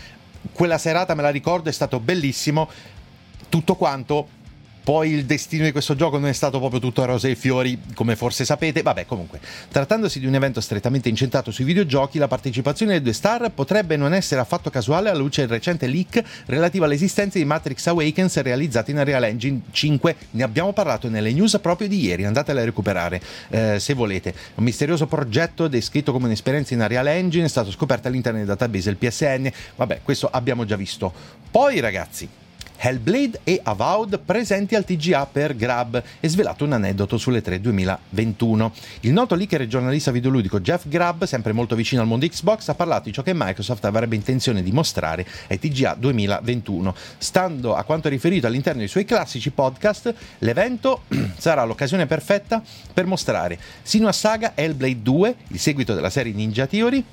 Quella 0.51 0.77
serata 0.77 1.15
me 1.15 1.21
la 1.21 1.29
ricordo, 1.29 1.69
è 1.69 1.73
stato 1.73 1.99
bellissimo. 1.99 2.69
Tutto 3.49 3.75
quanto 3.75 4.39
poi 4.83 5.11
il 5.11 5.25
destino 5.25 5.63
di 5.63 5.71
questo 5.71 5.95
gioco 5.95 6.17
non 6.17 6.29
è 6.29 6.33
stato 6.33 6.57
proprio 6.57 6.79
tutto 6.79 7.05
rose 7.05 7.29
e 7.29 7.35
fiori, 7.35 7.79
come 7.93 8.15
forse 8.15 8.45
sapete. 8.45 8.81
Vabbè, 8.81 9.05
comunque, 9.05 9.39
trattandosi 9.69 10.19
di 10.19 10.25
un 10.25 10.33
evento 10.33 10.59
strettamente 10.59 11.07
incentrato 11.07 11.51
sui 11.51 11.65
videogiochi, 11.65 12.17
la 12.17 12.27
partecipazione 12.27 12.93
delle 12.93 13.03
due 13.03 13.13
star 13.13 13.51
potrebbe 13.51 13.95
non 13.95 14.13
essere 14.13 14.41
affatto 14.41 14.69
casuale 14.69 15.09
alla 15.09 15.19
luce 15.19 15.41
del 15.41 15.51
recente 15.51 15.85
leak 15.85 16.23
relativo 16.47 16.85
all'esistenza 16.85 17.37
di 17.37 17.45
Matrix 17.45 17.85
Awakens 17.87 18.41
realizzati 18.41 18.91
in 18.91 18.97
Unreal 18.97 19.23
Engine 19.23 19.61
5. 19.69 20.15
Ne 20.31 20.43
abbiamo 20.43 20.73
parlato 20.73 21.09
nelle 21.09 21.31
news 21.31 21.59
proprio 21.61 21.87
di 21.87 22.03
ieri, 22.03 22.25
andatele 22.25 22.61
a 22.61 22.65
recuperare 22.65 23.21
eh, 23.49 23.79
se 23.79 23.93
volete. 23.93 24.33
Un 24.55 24.63
misterioso 24.63 25.05
progetto 25.05 25.67
descritto 25.67 26.11
come 26.11 26.25
un'esperienza 26.25 26.73
in 26.73 26.79
Unreal 26.79 27.07
Engine 27.07 27.45
è 27.45 27.49
stato 27.49 27.69
scoperto 27.69 28.07
all'interno 28.07 28.39
del 28.39 28.47
database 28.47 28.95
del 28.95 28.97
PSN. 28.97 29.47
Vabbè, 29.75 30.01
questo 30.03 30.27
abbiamo 30.31 30.65
già 30.65 30.75
visto. 30.75 31.13
Poi, 31.51 31.79
ragazzi, 31.79 32.27
Hellblade 32.83 33.41
e 33.43 33.59
Avowed 33.61 34.21
presenti 34.25 34.73
al 34.73 34.83
TGA 34.83 35.27
per 35.27 35.55
Grab 35.55 36.01
e 36.19 36.27
svelato 36.27 36.63
un 36.63 36.73
aneddoto 36.73 37.19
sulle 37.19 37.43
3 37.43 37.61
2021. 37.61 38.73
Il 39.01 39.13
noto 39.13 39.35
leaker 39.35 39.61
e 39.61 39.67
giornalista 39.67 40.09
videoludico 40.09 40.59
Jeff 40.61 40.87
Grab, 40.87 41.25
sempre 41.25 41.51
molto 41.51 41.75
vicino 41.75 42.01
al 42.01 42.07
mondo 42.07 42.25
Xbox, 42.25 42.69
ha 42.69 42.73
parlato 42.73 43.03
di 43.03 43.13
ciò 43.13 43.21
che 43.21 43.33
Microsoft 43.35 43.85
avrebbe 43.85 44.15
intenzione 44.15 44.63
di 44.63 44.71
mostrare 44.71 45.27
ai 45.49 45.59
TGA 45.59 45.93
2021. 45.93 46.95
Stando 47.19 47.75
a 47.75 47.83
quanto 47.83 48.09
riferito 48.09 48.47
all'interno 48.47 48.79
dei 48.79 48.87
suoi 48.87 49.05
classici 49.05 49.51
podcast, 49.51 50.11
l'evento 50.39 51.03
sarà 51.37 51.63
l'occasione 51.63 52.07
perfetta 52.07 52.63
per 52.91 53.05
mostrare 53.05 53.59
Sinua 53.83 54.11
Saga 54.11 54.53
Hellblade 54.55 55.03
2, 55.03 55.35
il 55.49 55.59
seguito 55.59 55.93
della 55.93 56.09
serie 56.09 56.33
Ninja 56.33 56.65
Theory, 56.65 57.05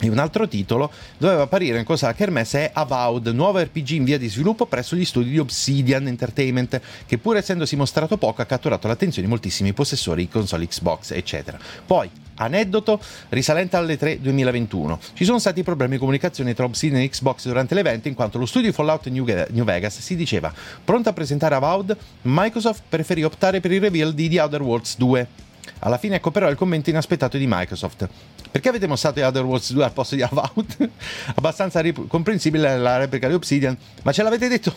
e 0.00 0.08
un 0.08 0.18
altro 0.18 0.46
titolo 0.46 0.90
doveva 1.16 1.42
apparire 1.42 1.78
in 1.78 1.84
cosa 1.84 2.12
Kermesse 2.14 2.66
è 2.66 2.70
Avowed, 2.72 3.26
nuovo 3.28 3.58
RPG 3.60 3.90
in 3.90 4.04
via 4.04 4.18
di 4.18 4.28
sviluppo 4.28 4.66
presso 4.66 4.96
gli 4.96 5.04
studi 5.04 5.30
di 5.30 5.38
Obsidian 5.38 6.06
Entertainment, 6.06 6.80
che 7.06 7.18
pur 7.18 7.36
essendosi 7.36 7.76
mostrato 7.76 8.16
poco 8.16 8.42
ha 8.42 8.44
catturato 8.44 8.86
l'attenzione 8.86 9.26
di 9.26 9.32
moltissimi 9.32 9.72
possessori 9.72 10.22
di 10.22 10.28
console 10.28 10.66
Xbox, 10.66 11.10
eccetera. 11.12 11.58
Poi, 11.84 12.08
aneddoto 12.36 13.00
risalente 13.30 13.76
alle 13.76 13.96
3 13.96 14.20
2021. 14.20 15.00
Ci 15.14 15.24
sono 15.24 15.40
stati 15.40 15.62
problemi 15.62 15.94
di 15.94 15.98
comunicazione 15.98 16.54
tra 16.54 16.64
Obsidian 16.64 17.00
e 17.00 17.08
Xbox 17.08 17.46
durante 17.46 17.74
l'evento, 17.74 18.06
in 18.06 18.14
quanto 18.14 18.38
lo 18.38 18.46
studio 18.46 18.68
di 18.68 18.74
Fallout 18.74 19.08
New 19.08 19.64
Vegas 19.64 19.98
si 19.98 20.14
diceva 20.14 20.52
pronto 20.84 21.08
a 21.08 21.12
presentare 21.12 21.56
Avowed, 21.56 21.96
Microsoft 22.22 22.82
preferì 22.88 23.24
optare 23.24 23.60
per 23.60 23.72
il 23.72 23.80
reveal 23.80 24.14
di 24.14 24.28
The 24.28 24.40
Outer 24.40 24.62
Worlds 24.62 24.96
2. 24.96 25.26
Alla 25.80 25.98
fine 25.98 26.16
ecco 26.16 26.30
però 26.30 26.48
il 26.48 26.56
commento 26.56 26.90
inaspettato 26.90 27.36
di 27.36 27.46
Microsoft. 27.46 28.08
Perché 28.50 28.68
avete 28.68 28.86
mostrato 28.86 29.24
Other 29.24 29.44
Worlds 29.44 29.72
2 29.72 29.84
al 29.84 29.92
posto 29.92 30.14
di 30.14 30.22
Avowed? 30.22 30.90
Abbastanza 31.34 31.80
rip- 31.80 32.06
comprensibile 32.06 32.76
la 32.78 32.96
replica 32.96 33.28
di 33.28 33.34
Obsidian, 33.34 33.76
ma 34.02 34.12
ce 34.12 34.22
l'avete 34.22 34.48
detto 34.48 34.74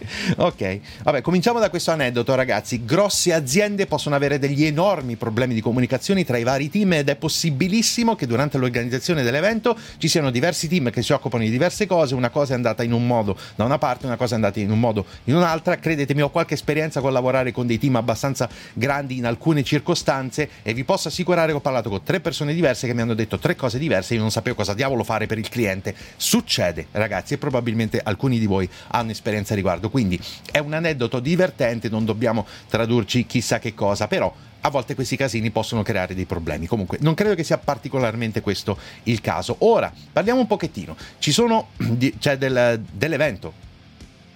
ok, 0.36 0.80
vabbè, 1.02 1.20
cominciamo 1.20 1.58
da 1.58 1.70
questo 1.70 1.90
aneddoto, 1.90 2.34
ragazzi. 2.34 2.84
Grosse 2.84 3.32
aziende 3.32 3.86
possono 3.86 4.14
avere 4.14 4.38
degli 4.38 4.64
enormi 4.64 5.16
problemi 5.16 5.54
di 5.54 5.60
comunicazione 5.60 6.24
tra 6.24 6.36
i 6.36 6.42
vari 6.42 6.70
team 6.70 6.94
ed 6.94 7.08
è 7.08 7.16
possibilissimo 7.16 8.16
che 8.16 8.26
durante 8.26 8.58
l'organizzazione 8.58 9.22
dell'evento 9.22 9.76
ci 9.98 10.08
siano 10.08 10.30
diversi 10.30 10.68
team 10.68 10.90
che 10.90 11.02
si 11.02 11.12
occupano 11.12 11.44
di 11.44 11.50
diverse 11.50 11.86
cose. 11.86 12.14
Una 12.14 12.30
cosa 12.30 12.52
è 12.52 12.56
andata 12.56 12.82
in 12.82 12.92
un 12.92 13.06
modo 13.06 13.36
da 13.54 13.64
una 13.64 13.78
parte, 13.78 14.06
una 14.06 14.16
cosa 14.16 14.32
è 14.32 14.36
andata 14.36 14.60
in 14.60 14.70
un 14.70 14.80
modo 14.80 15.04
in 15.24 15.34
un'altra. 15.34 15.76
Credetemi, 15.76 16.22
ho 16.22 16.30
qualche 16.30 16.54
esperienza 16.54 17.00
con 17.00 17.12
lavorare 17.12 17.52
con 17.52 17.66
dei 17.66 17.78
team 17.78 17.96
abbastanza 17.96 18.48
grandi 18.72 19.16
in 19.16 19.26
alcune 19.26 19.62
circostanze 19.62 20.48
e 20.62 20.74
vi 20.74 20.84
posso 20.84 21.08
assicurare 21.08 21.48
che 21.50 21.56
ho 21.56 21.60
parlato 21.60 21.88
con 21.88 22.02
tre 22.02 22.20
persone 22.20 22.54
diverse 22.54 22.86
che 22.86 22.94
mi 22.94 23.00
hanno 23.00 23.14
detto 23.14 23.38
tre 23.38 23.56
cose 23.56 23.78
diverse 23.78 24.12
e 24.12 24.16
io 24.16 24.22
non 24.22 24.30
sapevo 24.30 24.56
cosa 24.56 24.74
diavolo 24.74 25.04
fare 25.04 25.26
per 25.26 25.38
il 25.38 25.48
cliente. 25.48 25.94
Succede, 26.16 26.86
ragazzi, 26.92 27.34
e 27.34 27.38
probabilmente 27.38 28.00
alcuni 28.02 28.38
di 28.38 28.46
voi 28.46 28.68
hanno 28.88 29.10
esperienza 29.10 29.52
a 29.52 29.56
Quindi 29.90 30.20
è 30.50 30.58
un 30.58 30.72
aneddoto 30.72 31.20
divertente, 31.20 31.88
non 31.88 32.04
dobbiamo 32.04 32.46
tradurci 32.68 33.26
chissà 33.26 33.58
che 33.58 33.74
cosa, 33.74 34.06
però 34.06 34.32
a 34.62 34.70
volte 34.70 34.94
questi 34.94 35.16
casini 35.16 35.50
possono 35.50 35.82
creare 35.82 36.14
dei 36.14 36.24
problemi. 36.26 36.66
Comunque, 36.66 36.98
non 37.00 37.14
credo 37.14 37.34
che 37.34 37.44
sia 37.44 37.58
particolarmente 37.58 38.40
questo 38.40 38.78
il 39.04 39.20
caso. 39.20 39.56
Ora, 39.60 39.92
parliamo 40.12 40.40
un 40.40 40.46
pochettino. 40.46 40.96
Ci 41.18 41.32
sono, 41.32 41.68
c'è 42.18 42.36
del, 42.36 42.82
dell'evento. 42.92 43.68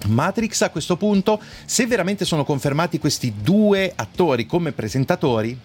Matrix 0.07 0.61
a 0.63 0.71
questo 0.71 0.97
punto, 0.97 1.41
se 1.65 1.87
veramente 1.87 2.27
sono 2.27 2.45
confermati 2.45 2.99
questi 2.99 3.33
due 3.41 3.91
attori 3.95 4.45
come 4.45 4.73
presentatori, 4.73 5.59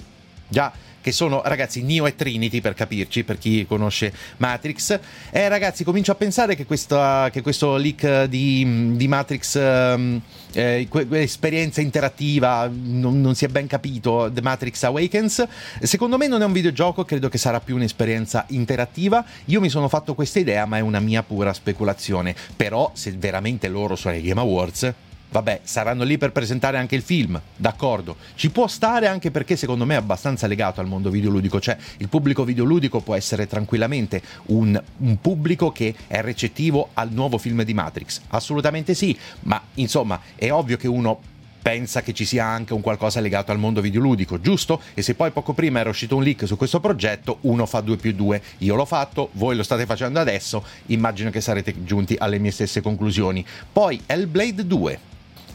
già 0.50 0.72
che 1.02 1.12
sono 1.12 1.42
ragazzi 1.46 1.82
Neo 1.82 2.06
e 2.06 2.16
Trinity 2.16 2.62
per 2.62 2.74
capirci, 2.74 3.24
per 3.24 3.38
chi 3.38 3.66
conosce 3.66 4.14
Matrix. 4.38 5.00
Eh 5.32 5.48
ragazzi, 5.48 5.84
comincio 5.84 6.12
a 6.12 6.16
pensare 6.16 6.56
che, 6.56 6.66
questa, 6.66 7.30
che 7.32 7.42
questo 7.42 7.78
leak 7.78 8.26
di, 8.26 8.96
di 8.96 9.08
Matrix, 9.08 9.56
um, 9.56 10.22
eh, 10.54 10.88
esperienza 11.12 11.82
interattiva, 11.82 12.70
non, 12.72 13.22
non, 13.22 13.36
si 13.36 13.46
è 13.46 13.48
ben 13.48 13.68
capito, 13.68 14.30
The 14.32 14.42
Matrix 14.42 14.84
Awakens, 14.84 15.48
secondo 15.82 16.18
me 16.18 16.28
non 16.28 16.42
è 16.42 16.46
un 16.46 16.54
videogioco, 16.54 17.06
credo 17.06 17.30
che 17.30 17.38
sarà 17.38 17.60
più 17.60 17.76
un'esperienza 17.76 18.46
interattiva. 18.50 19.24
Io 19.46 19.60
mi 19.62 19.70
sono 19.70 19.88
fatto 19.88 20.16
questa 20.16 20.40
idea, 20.40 20.66
ma 20.66 20.78
è 20.78 20.82
una 20.82 21.00
mia 21.00 21.24
pura 21.24 21.54
speculazione. 21.54 22.36
Però 22.56 22.92
se 22.94 23.12
veramente 23.12 23.68
loro 23.68 23.96
sono 23.96 24.16
ai 24.16 24.22
Game 24.22 24.42
Awards 24.42 24.94
Vabbè, 25.32 25.62
saranno 25.64 26.04
lì 26.04 26.18
per 26.18 26.32
presentare 26.32 26.78
anche 26.78 26.96
il 26.96 27.04
film, 27.04 27.40
d'accordo. 27.56 28.16
Ci 28.34 28.50
può 28.50 28.66
stare 28.68 29.06
anche 29.06 29.30
perché 29.30 29.56
secondo 29.56 29.86
me 29.86 29.94
è 29.94 29.98
abbastanza 29.98 30.48
legato 30.48 30.82
al 30.82 30.88
mondo 30.88 31.12
videoludico, 31.12 31.60
cioè 31.60 31.78
il 31.98 32.10
pubblico 32.10 32.44
videoludico 32.44 33.00
può 33.02 33.14
essere 33.14 33.46
tranquillamente 33.46 34.22
un, 34.48 34.82
un 34.98 35.22
pubblico 35.22 35.72
che 35.72 35.94
è 36.08 36.22
recettivo 36.22 36.90
al 36.94 37.12
nuovo 37.12 37.38
film 37.38 37.62
di 37.62 37.76
Matrix. 37.76 38.22
Assolutamente 38.30 38.96
sì, 38.96 39.16
ma 39.42 39.62
insomma 39.76 40.20
è 40.34 40.52
ovvio 40.52 40.78
che 40.78 40.88
uno 40.88 41.20
pensa 41.62 42.02
che 42.02 42.14
ci 42.14 42.26
sia 42.26 42.46
anche 42.46 42.74
un 42.74 42.82
qualcosa 42.82 43.20
legato 43.20 43.52
al 43.52 43.60
mondo 43.60 43.82
videoludico, 43.82 44.42
giusto? 44.42 44.82
E 44.96 45.04
se 45.04 45.14
poi 45.14 45.30
poco 45.30 45.54
prima 45.54 45.80
era 45.80 45.90
uscito 45.90 46.16
un 46.16 46.24
leak 46.24 46.48
su 46.48 46.58
questo 46.58 46.80
progetto, 46.80 47.38
uno 47.42 47.68
fa 47.68 47.82
2 47.82 47.98
più 47.98 48.14
2. 48.14 48.42
Io 48.60 48.74
l'ho 48.74 48.86
fatto, 48.86 49.30
voi 49.34 49.56
lo 49.56 49.62
state 49.62 49.86
facendo 49.86 50.20
adesso, 50.20 50.64
immagino 50.88 51.30
che 51.30 51.42
sarete 51.42 51.84
giunti 51.84 52.16
alle 52.18 52.40
mie 52.40 52.50
stesse 52.50 52.82
conclusioni. 52.82 53.46
Poi 53.72 54.02
Hellblade 54.08 54.66
2 54.66 55.00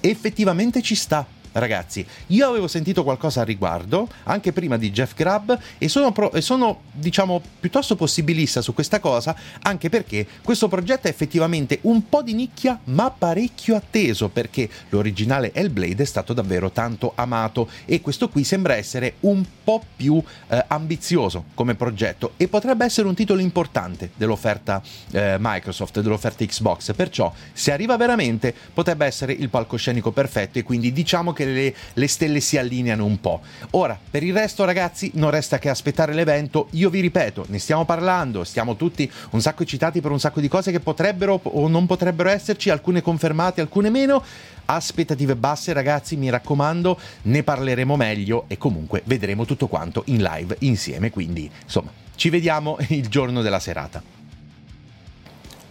effettivamente 0.09 0.83
ci 0.83 0.95
sta 0.95 1.27
ragazzi, 1.55 2.07
io 2.29 2.49
avevo 2.49 2.69
sentito 2.69 3.03
qualcosa 3.05 3.41
al 3.41 3.47
riguardo, 3.47 4.09
anche 4.25 4.53
prima 4.53 4.77
di 4.77 4.91
Jeff 4.91 5.15
Grubb, 5.15 5.53
e 5.79 5.89
sono, 5.89 6.13
pro- 6.13 6.33
e 6.33 6.41
sono, 6.41 6.83
diciamo, 6.93 7.41
piuttosto 7.61 7.97
possibilista 7.97 8.61
su 8.61 8.75
questa 8.75 9.01
cosa, 9.01 9.35
anche 9.63 9.89
perché 9.89 10.27
questo 10.43 10.69
progetto 10.69 11.07
è 11.07 11.11
effettivamente 11.11 11.79
un 11.83 12.09
po' 12.09 12.23
di 12.23 12.35
nicchia, 12.35 12.79
ma 12.85 13.11
parecchio 13.11 13.77
atteso, 13.77 14.29
perché 14.29 14.69
l'originale 14.91 15.53
Hellblade 15.53 16.03
è 16.03 16.07
stato 16.07 16.33
davvero 16.33 16.71
tanto 16.71 17.13
amato, 17.15 17.69
e 17.85 18.01
questo 18.01 18.29
qui 18.29 18.45
sembra 18.45 18.75
essere 18.75 19.15
un 19.21 19.45
po' 19.63 19.83
più 19.97 20.23
eh, 20.49 20.65
ambizioso 20.69 21.45
come 21.55 21.75
progetto, 21.75 22.33
e 22.37 22.49
potrebbe 22.49 22.85
essere 22.85 23.09
un 23.09 23.15
titolo 23.15 23.41
importante 23.41 24.11
dell'offerta 24.17 24.83
eh, 25.11 25.37
Microsoft, 25.39 26.01
dell'offerta 26.01 26.45
Xbox, 26.45 26.93
perciò 26.95 27.33
se 27.53 27.73
arriva 27.73 27.97
veramente 27.97 28.55
potrebbe 28.73 29.07
essere 29.07 29.33
il 29.33 29.49
palcoscenico 29.49 30.11
perfetto, 30.11 30.59
e 30.59 30.63
quindi 30.63 30.93
diciamo 30.93 31.33
che 31.33 31.44
che 31.45 31.51
le, 31.51 31.75
le 31.93 32.09
stelle 32.09 32.41
si 32.41 32.57
allineano 32.57 33.05
un 33.05 33.21
po'. 33.21 33.41
Ora, 33.71 33.99
per 34.11 34.23
il 34.23 34.33
resto 34.33 34.65
ragazzi, 34.65 35.11
non 35.15 35.31
resta 35.31 35.59
che 35.59 35.69
aspettare 35.69 36.15
l'evento. 36.15 36.69
Io 36.71 36.91
vi 36.91 37.01
ripeto, 37.01 37.47
ne 37.49 37.59
stiamo 37.59 37.85
parlando, 37.85 38.45
stiamo 38.45 38.77
tutti 38.77 39.11
un 39.31 39.41
sacco 39.41 39.63
eccitati 39.63 40.01
per 40.01 40.11
un 40.11 40.21
sacco 40.21 40.41
di 40.41 40.49
cose 40.49 40.71
che 40.71 40.81
potrebbero 40.81 41.41
o 41.43 41.69
non 41.69 41.87
potrebbero 41.87 42.29
esserci, 42.29 42.71
alcune 42.71 43.03
confermate, 43.03 43.61
alcune 43.61 43.91
meno. 43.91 44.23
Aspettative 44.67 45.37
basse 45.37 45.75
ragazzi, 45.75 46.17
mi 46.17 46.31
raccomando, 46.31 46.99
ne 47.23 47.43
parleremo 47.43 47.97
meglio 47.97 48.45
e 48.49 48.57
comunque 48.57 49.03
vedremo 49.05 49.45
tutto 49.45 49.67
quanto 49.67 50.05
in 50.07 50.23
live 50.23 50.57
insieme, 50.61 51.11
quindi 51.11 51.51
insomma, 51.63 51.91
ci 52.17 52.31
vediamo 52.31 52.79
il 52.89 53.07
giorno 53.09 53.43
della 53.43 53.61
serata. 53.61 54.03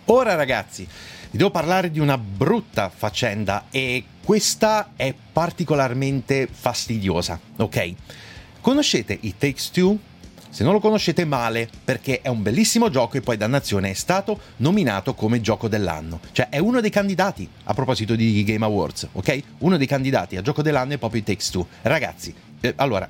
Ora 0.06 0.36
ragazzi, 0.36 0.88
vi 1.34 1.40
devo 1.40 1.50
parlare 1.50 1.90
di 1.90 2.00
una 2.00 2.20
brutta 2.20 2.92
faccenda 2.96 3.66
e 3.72 4.04
questa 4.24 4.92
è 4.96 5.16
particolarmente 5.34 6.48
fastidiosa, 6.48 7.40
ok? 7.56 7.94
Conoscete 8.62 9.18
i 9.20 9.34
Takes 9.36 9.72
Two? 9.72 9.98
Se 10.52 10.64
non 10.64 10.74
lo 10.74 10.80
conoscete 10.80 11.26
male, 11.26 11.68
perché 11.84 12.22
è 12.22 12.28
un 12.28 12.44
bellissimo 12.44 12.92
gioco 12.92 13.18
e 13.18 13.22
poi 13.22 13.38
dannazione 13.38 13.90
è 13.90 13.94
stato 13.94 14.40
nominato 14.58 15.16
come 15.16 15.42
gioco 15.42 15.68
dell'anno. 15.68 16.20
Cioè 16.34 16.50
è 16.50 16.60
uno 16.60 16.82
dei 16.82 16.92
candidati, 16.92 17.50
a 17.64 17.74
proposito 17.74 18.14
di 18.14 18.44
Game 18.44 18.64
Awards, 18.64 19.08
ok? 19.14 19.42
Uno 19.58 19.78
dei 19.78 19.88
candidati 19.88 20.38
a 20.38 20.44
gioco 20.44 20.62
dell'anno 20.62 20.94
è 20.94 20.98
proprio 21.00 21.22
i 21.22 21.24
Takes 21.24 21.50
Two. 21.50 21.66
Ragazzi, 21.82 22.32
eh, 22.62 22.74
allora, 22.76 23.10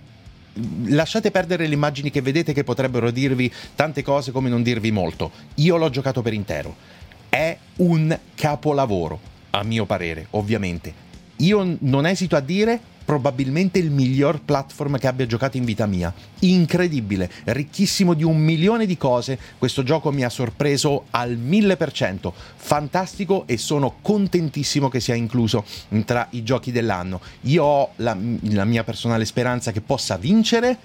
lasciate 0.86 1.30
perdere 1.30 1.68
le 1.68 1.74
immagini 1.74 2.10
che 2.10 2.22
vedete 2.22 2.53
che 2.53 2.63
potrebbero 2.63 3.12
dirvi 3.12 3.51
tante 3.75 4.01
cose 4.01 4.32
come 4.32 4.48
non 4.48 4.63
dirvi 4.63 4.92
molto. 4.92 5.30
Io 5.56 5.75
l'ho 5.75 5.89
giocato 5.89 6.22
per 6.22 6.32
intero 6.32 6.94
è 7.34 7.58
un 7.78 8.16
capolavoro, 8.36 9.20
a 9.50 9.63
mio 9.63 9.88
parere, 9.88 10.28
ovviamente. 10.32 10.94
Io 11.38 11.78
non 11.80 12.06
esito 12.06 12.36
a 12.36 12.40
dire 12.40 12.80
probabilmente 13.04 13.80
il 13.80 13.90
miglior 13.90 14.42
platform 14.42 15.00
che 15.00 15.08
abbia 15.08 15.25
giocato 15.25 15.58
in 15.58 15.66
vita 15.66 15.88
mia. 15.88 16.13
Incredibile, 16.42 17.32
ricchissimo 17.46 18.13
di 18.13 18.24
un 18.24 18.38
milione 18.38 18.86
di 18.86 18.98
cose. 18.98 19.40
Questo 19.58 19.82
gioco 19.82 20.12
mi 20.12 20.24
ha 20.24 20.30
sorpreso 20.30 21.06
al 21.10 21.36
mille 21.36 21.75
per 21.75 21.92
cento. 21.92 22.36
Fantastico 22.56 23.48
e 23.48 23.58
sono 23.58 23.96
contentissimo 24.00 24.88
che 24.88 25.00
sia 25.00 25.16
incluso 25.16 25.66
tra 26.06 26.28
i 26.32 26.44
giochi 26.44 26.72
dell'anno. 26.72 27.20
Io 27.42 27.63
ho 27.63 27.90
la, 27.96 28.16
la 28.42 28.63
mia 28.63 28.84
personale 28.84 29.25
speranza 29.25 29.72
che 29.72 29.82
possa 29.82 30.18
vincere. 30.18 30.78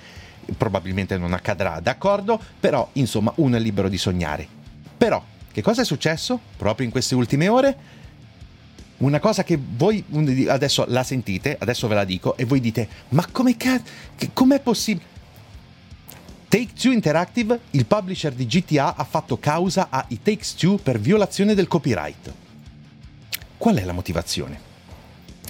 Probabilmente 0.56 1.18
non 1.18 1.34
accadrà, 1.34 1.78
d'accordo? 1.78 2.40
Però, 2.58 2.88
insomma, 2.94 3.30
uno 3.36 3.56
è 3.56 3.60
libero 3.60 3.90
di 3.90 3.98
sognare. 3.98 4.48
Però, 4.96 5.22
che 5.58 5.64
cosa 5.64 5.82
è 5.82 5.84
successo 5.84 6.38
proprio 6.56 6.86
in 6.86 6.92
queste 6.92 7.16
ultime 7.16 7.48
ore? 7.48 7.76
Una 8.98 9.18
cosa 9.18 9.42
che 9.42 9.58
voi 9.60 10.04
adesso 10.46 10.84
la 10.86 11.02
sentite, 11.02 11.56
adesso 11.58 11.88
ve 11.88 11.96
la 11.96 12.04
dico, 12.04 12.36
e 12.36 12.44
voi 12.44 12.60
dite: 12.60 12.88
Ma 13.08 13.26
come 13.26 13.56
cazzo? 13.56 13.90
Com'è 14.32 14.60
possibile? 14.60 15.16
Take 16.46 16.74
Two 16.74 16.92
Interactive, 16.92 17.58
il 17.72 17.86
publisher 17.86 18.32
di 18.32 18.46
GTA, 18.46 18.94
ha 18.94 19.02
fatto 19.02 19.38
causa 19.38 19.88
a 19.90 20.04
i 20.08 20.22
Takes 20.22 20.54
Two 20.54 20.76
per 20.76 21.00
violazione 21.00 21.54
del 21.54 21.66
copyright. 21.66 22.32
Qual 23.56 23.76
è 23.76 23.84
la 23.84 23.92
motivazione? 23.92 24.67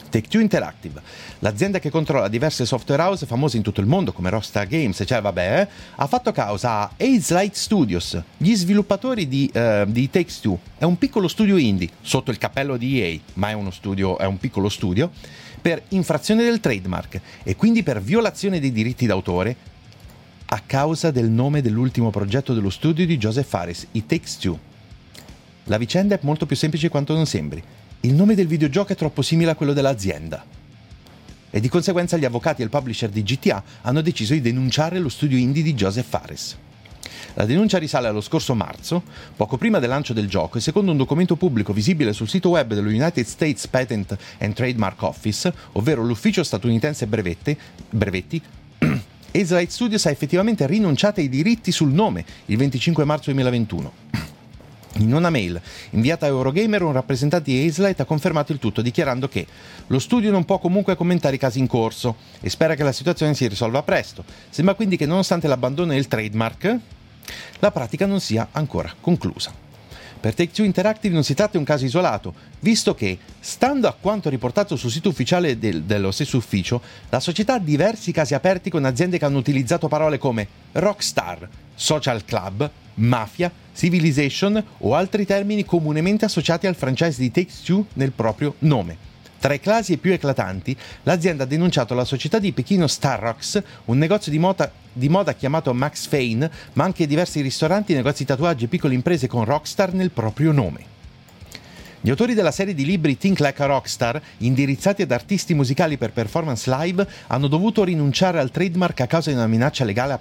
Take-Two 0.09 0.41
Interactive, 0.41 1.01
l'azienda 1.41 1.79
che 1.79 1.91
controlla 1.91 2.29
diverse 2.29 2.67
software 2.67 3.03
house 3.03 3.27
famose 3.27 3.57
in 3.57 3.63
tutto 3.63 3.81
il 3.81 3.87
mondo 3.87 4.13
come 4.13 4.31
Rockstar 4.31 4.67
Games, 4.67 5.03
cioè 5.07 5.21
vabbè, 5.21 5.61
eh, 5.61 5.69
ha 5.97 6.07
fatto 6.07 6.33
causa 6.33 6.81
a 6.81 6.91
Ace 6.97 7.35
Light 7.35 7.55
Studios, 7.55 8.21
gli 8.37 8.55
sviluppatori 8.55 9.29
di, 9.29 9.51
uh, 9.55 9.85
di 9.87 10.11
Takes-Two. 10.11 10.59
È 10.79 10.85
un 10.85 10.99
piccolo 10.99 11.29
studio 11.29 11.57
indie, 11.57 11.89
sotto 12.01 12.31
il 12.31 12.39
cappello 12.39 12.77
di 12.77 13.01
EA, 13.01 13.19
ma 13.35 13.51
è 13.51 13.53
uno 13.53 13.71
studio, 13.71 14.19
è 14.19 14.25
un 14.25 14.39
piccolo 14.39 14.69
studio, 14.69 15.11
per 15.61 15.83
infrazione 15.89 16.45
del 16.45 16.61
trademark 16.61 17.21
e 17.43 17.57
quindi 17.57 17.83
per 17.83 18.01
violazione 18.01 18.61
dei 18.61 18.73
diritti 18.73 19.07
d'autore 19.07 19.57
a 20.51 20.63
causa 20.65 21.11
del 21.11 21.29
nome 21.29 21.61
dell'ultimo 21.61 22.11
progetto 22.11 22.55
dello 22.55 22.71
studio 22.71 23.05
di 23.05 23.19
Joseph 23.19 23.47
Fares, 23.47 23.87
i 23.93 24.07
Takes-Two. 24.07 24.59
La 25.65 25.77
vicenda 25.77 26.15
è 26.15 26.19
molto 26.23 26.47
più 26.47 26.57
semplice 26.57 26.89
quanto 26.89 27.15
non 27.15 27.27
sembri 27.27 27.63
il 28.01 28.15
nome 28.15 28.35
del 28.35 28.47
videogioco 28.47 28.93
è 28.93 28.97
troppo 28.97 29.23
simile 29.23 29.51
a 29.51 29.55
quello 29.55 29.73
dell'azienda. 29.73 30.45
E 31.51 31.61
di 31.61 31.69
conseguenza 31.69 32.17
gli 32.17 32.25
avvocati 32.25 32.61
e 32.61 32.65
il 32.65 32.71
publisher 32.71 33.09
di 33.09 33.23
GTA 33.23 33.63
hanno 33.83 34.03
deciso 34.03 34.35
di 34.35 34.41
denunciare 34.41 34.99
lo 34.99 35.09
studio 35.09 35.39
indie 35.39 35.63
di 35.63 35.75
Joseph 35.75 36.09
Fares. 36.09 36.57
La 37.35 37.45
denuncia 37.45 37.79
risale 37.79 38.09
allo 38.09 38.21
scorso 38.21 38.55
marzo, 38.55 39.03
poco 39.37 39.57
prima 39.57 39.79
del 39.79 39.89
lancio 39.89 40.13
del 40.13 40.29
gioco 40.29 40.59
e 40.59 40.61
secondo 40.61 40.91
un 40.91 40.97
documento 40.97 41.37
pubblico 41.37 41.73
visibile 41.73 42.13
sul 42.13 42.29
sito 42.29 42.51
web 42.51 42.75
dello 42.75 42.89
United 42.89 43.25
States 43.25 43.67
Patent 43.67 44.17
and 44.39 44.55
Trademark 44.55 45.03
Office, 45.03 45.53
ovvero 45.73 46.03
l'ufficio 46.03 46.43
statunitense 46.43 47.07
brevetti, 47.07 47.57
brevetti 47.91 48.43
Azelight 49.31 49.71
Studios 49.71 50.07
ha 50.07 50.11
effettivamente 50.11 50.67
rinunciato 50.67 51.21
ai 51.21 51.29
diritti 51.29 51.71
sul 51.71 51.93
nome 51.93 52.25
il 52.47 52.57
25 52.57 53.05
marzo 53.05 53.31
2021. 53.31 53.93
In 54.99 55.15
una 55.15 55.31
mail 55.31 55.61
inviata 55.91 56.27
a 56.27 56.29
Eurogamer, 56.29 56.83
un 56.83 56.93
rappresentante 56.93 57.53
di 57.53 57.67
Hazelight 57.67 58.01
ha 58.01 58.05
confermato 58.05 58.51
il 58.51 58.59
tutto, 58.59 58.83
dichiarando 58.83 59.29
che 59.29 59.47
lo 59.87 59.99
studio 60.01 60.33
non 60.33 60.45
può 60.45 60.59
comunque 60.59 60.97
commentare 60.97 61.37
i 61.37 61.39
casi 61.39 61.61
in 61.61 61.69
corso 61.69 62.17
e 62.41 62.51
spera 62.51 62.75
che 62.75 62.83
la 62.83 62.91
situazione 62.91 63.35
si 63.35 63.47
risolva 63.47 63.83
presto. 63.83 64.25
Sembra 64.51 64.75
quindi 64.75 64.97
che 64.97 65.07
nonostante 65.07 65.47
l'abbandono 65.47 65.93
del 65.93 66.09
trademark, 66.09 66.79
la 67.61 67.71
pratica 67.71 68.07
non 68.07 68.21
sia 68.21 68.49
ancora 68.51 68.93
conclusa. 69.01 69.53
Per 70.21 70.35
Take-Two 70.35 70.65
Interactive 70.65 71.15
non 71.15 71.23
si 71.23 71.35
tratta 71.35 71.53
di 71.53 71.59
un 71.59 71.65
caso 71.65 71.85
isolato, 71.85 72.35
visto 72.59 72.93
che, 72.97 73.19
stando 73.39 73.87
a 73.87 73.97
quanto 73.99 74.29
riportato 74.29 74.75
sul 74.75 74.91
sito 74.91 75.11
ufficiale 75.11 75.61
del, 75.61 75.85
dello 75.85 76.11
stesso 76.11 76.37
ufficio, 76.37 76.83
la 77.09 77.21
società 77.21 77.55
ha 77.55 77.59
diversi 77.61 78.11
casi 78.11 78.35
aperti 78.35 78.69
con 78.69 78.85
aziende 78.85 79.17
che 79.17 79.25
hanno 79.25 79.39
utilizzato 79.39 79.87
parole 79.87 80.19
come 80.19 80.49
rockstar, 80.73 81.49
social 81.77 82.25
club, 82.25 82.69
mafia, 82.99 83.51
civilization 83.75 84.63
o 84.79 84.95
altri 84.95 85.25
termini 85.25 85.65
comunemente 85.65 86.25
associati 86.25 86.67
al 86.67 86.77
franchise 86.77 87.21
di 87.21 87.31
Take-Two 87.31 87.87
nel 87.95 88.13
proprio 88.13 88.55
nome. 88.61 89.07
Tra 89.41 89.55
i 89.55 89.61
casi 89.61 89.99
più 89.99 90.13
eclatanti, 90.13 90.77
l'azienda 91.05 91.45
ha 91.45 91.47
denunciato 91.47 91.95
la 91.95 92.05
società 92.05 92.41
di 92.41 92.53
Pechino 92.53 92.89
Starrox, 92.89 93.63
un 93.85 93.97
negozio 93.97 94.33
di 94.33 94.39
moda, 94.41 94.71
di 94.93 95.09
moda, 95.09 95.35
chiamato 95.35 95.73
Max 95.73 96.09
Fane, 96.09 96.51
ma 96.73 96.83
anche 96.83 97.07
diversi 97.07 97.41
ristoranti, 97.41 97.95
negozi 97.95 98.25
di 98.25 98.29
tatuaggi 98.31 98.65
e 98.65 98.69
piccole 98.69 98.95
imprese 98.95 99.29
con 99.29 99.45
Rockstar 99.45 99.93
nel 99.93 100.11
proprio 100.11 100.51
nome. 100.51 100.97
Gli 102.01 102.11
autori 102.11 102.35
della 102.35 102.51
serie 102.51 102.75
di 102.75 102.85
libri 102.85 103.17
Think 103.17 103.39
Like 103.39 103.63
a 103.63 103.67
Rockstar, 103.67 104.21
indirizzati 104.39 105.03
ad 105.03 105.13
artisti 105.13 105.55
musicali 105.55 105.97
per 105.97 106.13
performance 106.13 106.69
live, 106.69 107.07
hanno 107.29 107.47
dovuto 107.47 107.85
rinunciare 107.85 108.41
al 108.41 108.51
trademark 108.51 109.01
a 109.01 109.07
causa 109.07 109.31
di 109.31 109.37
una 109.37 109.47
minaccia 109.47 109.85
legale 109.85 110.19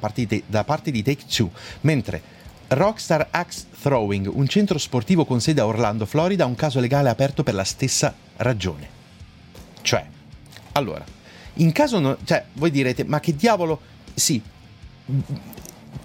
da 0.47 0.63
parte 0.63 0.91
di 0.91 1.03
Take-Two, 1.03 1.49
mentre 1.81 2.21
Rockstar 2.69 3.27
Axe 3.31 3.65
Throwing, 3.81 4.29
un 4.33 4.47
centro 4.47 4.77
sportivo 4.77 5.25
con 5.25 5.39
sede 5.39 5.61
a 5.61 5.65
Orlando, 5.65 6.05
Florida, 6.05 6.43
ha 6.43 6.47
un 6.47 6.55
caso 6.55 6.79
legale 6.79 7.09
aperto 7.09 7.43
per 7.43 7.53
la 7.53 7.63
stessa 7.63 8.13
ragione. 8.37 8.95
Cioè, 9.81 10.05
allora, 10.73 11.03
in 11.55 11.71
caso 11.71 11.99
no, 11.99 12.17
cioè, 12.25 12.43
voi 12.53 12.69
direte, 12.71 13.05
ma 13.05 13.19
che 13.21 13.35
diavolo? 13.35 13.79
Sì, 14.13 14.41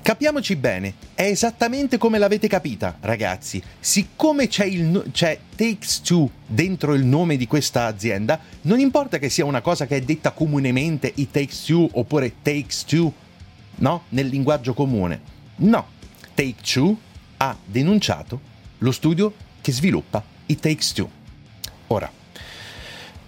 capiamoci 0.02 0.54
bene, 0.54 0.94
è 1.14 1.22
esattamente 1.22 1.98
come 1.98 2.18
l'avete 2.18 2.46
capita, 2.46 2.96
ragazzi. 3.00 3.60
Siccome 3.80 4.46
c'è, 4.46 4.64
il, 4.64 5.10
c'è 5.10 5.38
Takes 5.56 6.02
Two 6.02 6.30
dentro 6.46 6.94
il 6.94 7.04
nome 7.04 7.36
di 7.36 7.48
questa 7.48 7.86
azienda, 7.86 8.38
non 8.62 8.78
importa 8.78 9.18
che 9.18 9.28
sia 9.28 9.44
una 9.44 9.62
cosa 9.62 9.86
che 9.86 9.96
è 9.96 10.00
detta 10.00 10.30
comunemente 10.30 11.10
i 11.16 11.28
Takes 11.28 11.64
Two 11.64 11.88
oppure 11.92 12.34
Takes 12.40 12.84
Two, 12.84 13.12
no? 13.76 14.04
Nel 14.10 14.28
linguaggio 14.28 14.74
comune. 14.74 15.20
No, 15.56 15.86
Take-Two 16.42 16.96
ha 17.36 17.56
denunciato 17.64 18.40
lo 18.78 18.90
studio 18.90 19.32
che 19.60 19.70
sviluppa 19.70 20.24
i 20.46 20.56
Takes-Two. 20.56 21.08
Ora, 21.88 22.10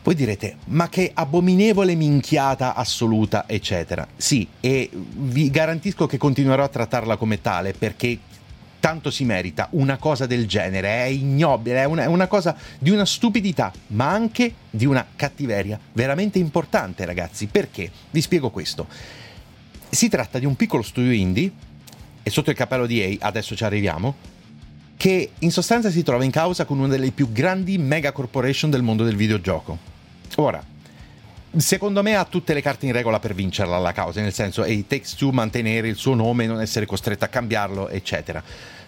Voi 0.02 0.14
direte, 0.14 0.56
ma 0.66 0.90
che 0.90 1.12
abominevole 1.14 1.94
minchiata 1.94 2.74
assoluta, 2.74 3.48
eccetera. 3.48 4.06
Sì, 4.14 4.46
e 4.60 4.90
vi 4.92 5.48
garantisco 5.48 6.04
che 6.04 6.18
continuerò 6.18 6.62
a 6.62 6.68
trattarla 6.68 7.16
come 7.16 7.40
tale 7.40 7.72
perché 7.72 8.18
tanto 8.80 9.10
si 9.10 9.24
merita 9.24 9.68
una 9.70 9.96
cosa 9.96 10.26
del 10.26 10.46
genere, 10.46 10.88
è 10.88 11.06
ignobile, 11.06 11.78
è 11.80 11.84
una, 11.84 12.02
è 12.02 12.06
una, 12.06 12.26
cosa 12.26 12.54
di 12.78 12.90
una 12.90 13.06
stupidità, 13.06 13.72
ma 13.88 14.10
anche 14.10 14.52
di 14.68 14.84
una 14.84 15.06
cattiveria 15.16 15.80
veramente 15.94 16.38
importante, 16.38 17.06
ragazzi. 17.06 17.46
Perché? 17.46 17.90
Vi 18.10 18.20
spiego 18.20 18.50
questo. 18.50 18.86
Si 19.88 20.10
tratta 20.10 20.38
di 20.38 20.44
un 20.44 20.54
piccolo 20.54 20.82
studio 20.82 21.12
indie, 21.12 21.50
e 22.24 22.30
sotto 22.30 22.50
il 22.50 22.56
cappello 22.56 22.86
di 22.86 23.00
EA, 23.00 23.18
adesso 23.20 23.54
ci 23.54 23.64
arriviamo, 23.64 24.16
che 24.96 25.32
in 25.38 25.50
sostanza 25.50 25.90
si 25.90 26.02
trova 26.02 26.24
in 26.24 26.30
causa 26.30 26.64
con 26.64 26.78
una 26.78 26.88
delle 26.88 27.10
più 27.10 27.30
grandi 27.30 27.76
mega 27.76 28.12
corporation 28.12 28.70
del 28.70 28.82
mondo 28.82 29.04
del 29.04 29.14
videogioco. 29.14 29.76
Ora, 30.36 30.64
secondo 31.54 32.02
me 32.02 32.16
ha 32.16 32.24
tutte 32.24 32.54
le 32.54 32.62
carte 32.62 32.86
in 32.86 32.92
regola 32.92 33.20
per 33.20 33.34
vincerla 33.34 33.78
la 33.78 33.92
causa, 33.92 34.22
nel 34.22 34.32
senso, 34.32 34.64
e 34.64 34.86
takes 34.86 35.14
two 35.16 35.32
mantenere 35.32 35.88
il 35.88 35.96
suo 35.96 36.14
nome, 36.14 36.46
non 36.46 36.62
essere 36.62 36.86
costretto 36.86 37.24
a 37.24 37.28
cambiarlo, 37.28 37.90
eccetera. 37.90 38.42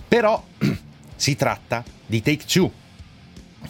Però 0.08 0.42
si 1.14 1.36
tratta 1.36 1.84
di 2.06 2.22
Take 2.22 2.44
Two. 2.46 2.72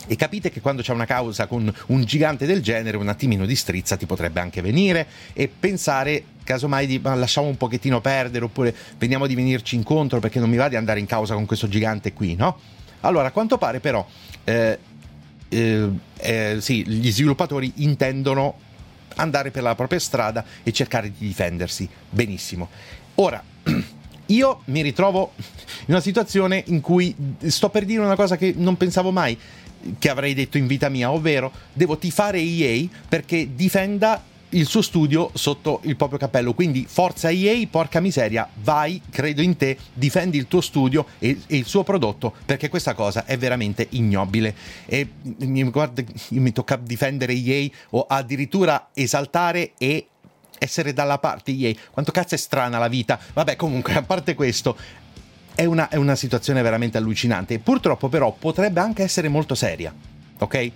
E 0.06 0.16
capite 0.16 0.50
che 0.50 0.60
quando 0.60 0.82
c'è 0.82 0.92
una 0.92 1.04
causa 1.04 1.46
con 1.46 1.72
un 1.86 2.04
gigante 2.04 2.46
del 2.46 2.62
genere, 2.62 2.96
un 2.96 3.08
attimino 3.08 3.46
di 3.46 3.56
strizza 3.56 3.96
ti 3.96 4.06
potrebbe 4.06 4.40
anche 4.40 4.60
venire 4.60 5.06
e 5.32 5.48
pensare, 5.48 6.22
casomai, 6.44 6.86
di 6.86 6.98
ma 6.98 7.14
lasciamo 7.14 7.46
un 7.46 7.56
pochettino 7.56 8.00
perdere 8.00 8.44
oppure 8.44 8.74
veniamo 8.98 9.26
di 9.26 9.34
venirci 9.34 9.74
incontro 9.74 10.20
perché 10.20 10.38
non 10.38 10.50
mi 10.50 10.56
va 10.56 10.68
di 10.68 10.76
andare 10.76 11.00
in 11.00 11.06
causa 11.06 11.34
con 11.34 11.46
questo 11.46 11.68
gigante 11.68 12.12
qui, 12.12 12.34
no? 12.34 12.58
Allora, 13.00 13.28
a 13.28 13.30
quanto 13.30 13.58
pare 13.58 13.80
però, 13.80 14.06
eh, 14.44 14.78
eh, 15.48 15.88
eh, 16.16 16.56
sì, 16.60 16.86
gli 16.86 17.10
sviluppatori 17.12 17.72
intendono 17.76 18.58
andare 19.16 19.50
per 19.50 19.62
la 19.62 19.74
propria 19.74 19.98
strada 19.98 20.44
e 20.62 20.72
cercare 20.72 21.10
di 21.10 21.26
difendersi 21.26 21.88
benissimo. 22.10 22.68
Ora, 23.16 23.42
io 24.26 24.60
mi 24.66 24.82
ritrovo 24.82 25.32
in 25.86 25.94
una 25.94 26.00
situazione 26.00 26.62
in 26.66 26.80
cui 26.80 27.14
sto 27.46 27.68
per 27.70 27.84
dire 27.84 28.02
una 28.02 28.16
cosa 28.16 28.36
che 28.36 28.54
non 28.56 28.76
pensavo 28.76 29.10
mai 29.10 29.38
che 29.98 30.08
avrei 30.08 30.34
detto 30.34 30.58
in 30.58 30.66
vita 30.66 30.88
mia, 30.88 31.10
ovvero 31.10 31.52
devo 31.72 31.98
tifare 31.98 32.40
EA 32.40 32.86
perché 33.08 33.54
difenda 33.54 34.22
il 34.50 34.66
suo 34.66 34.82
studio 34.82 35.30
sotto 35.34 35.80
il 35.84 35.96
proprio 35.96 36.18
cappello. 36.18 36.54
Quindi 36.54 36.86
forza 36.88 37.30
EA, 37.30 37.66
porca 37.68 38.00
miseria, 38.00 38.48
vai, 38.62 39.00
credo 39.10 39.42
in 39.42 39.56
te, 39.56 39.76
difendi 39.92 40.38
il 40.38 40.46
tuo 40.46 40.60
studio 40.60 41.06
e, 41.18 41.40
e 41.46 41.56
il 41.56 41.66
suo 41.66 41.82
prodotto 41.82 42.34
perché 42.44 42.68
questa 42.68 42.94
cosa 42.94 43.24
è 43.24 43.36
veramente 43.36 43.86
ignobile. 43.90 44.54
E 44.86 45.08
mi, 45.38 45.62
guarda, 45.64 46.02
mi 46.30 46.52
tocca 46.52 46.76
difendere 46.76 47.32
EA 47.32 47.68
o 47.90 48.06
addirittura 48.08 48.88
esaltare 48.94 49.72
e 49.78 50.08
essere 50.58 50.92
dalla 50.92 51.18
parte 51.18 51.52
EA. 51.52 51.74
Quanto 51.90 52.12
cazzo 52.12 52.34
è 52.34 52.38
strana 52.38 52.78
la 52.78 52.88
vita. 52.88 53.18
Vabbè, 53.32 53.56
comunque, 53.56 53.94
a 53.94 54.02
parte 54.02 54.34
questo, 54.34 54.76
è 55.56 55.64
una, 55.64 55.88
è 55.88 55.96
una 55.96 56.14
situazione 56.14 56.62
veramente 56.62 56.98
allucinante. 56.98 57.58
Purtroppo, 57.58 58.08
però, 58.08 58.30
potrebbe 58.38 58.78
anche 58.78 59.02
essere 59.02 59.28
molto 59.28 59.56
seria. 59.56 59.92
Ok? 60.38 60.70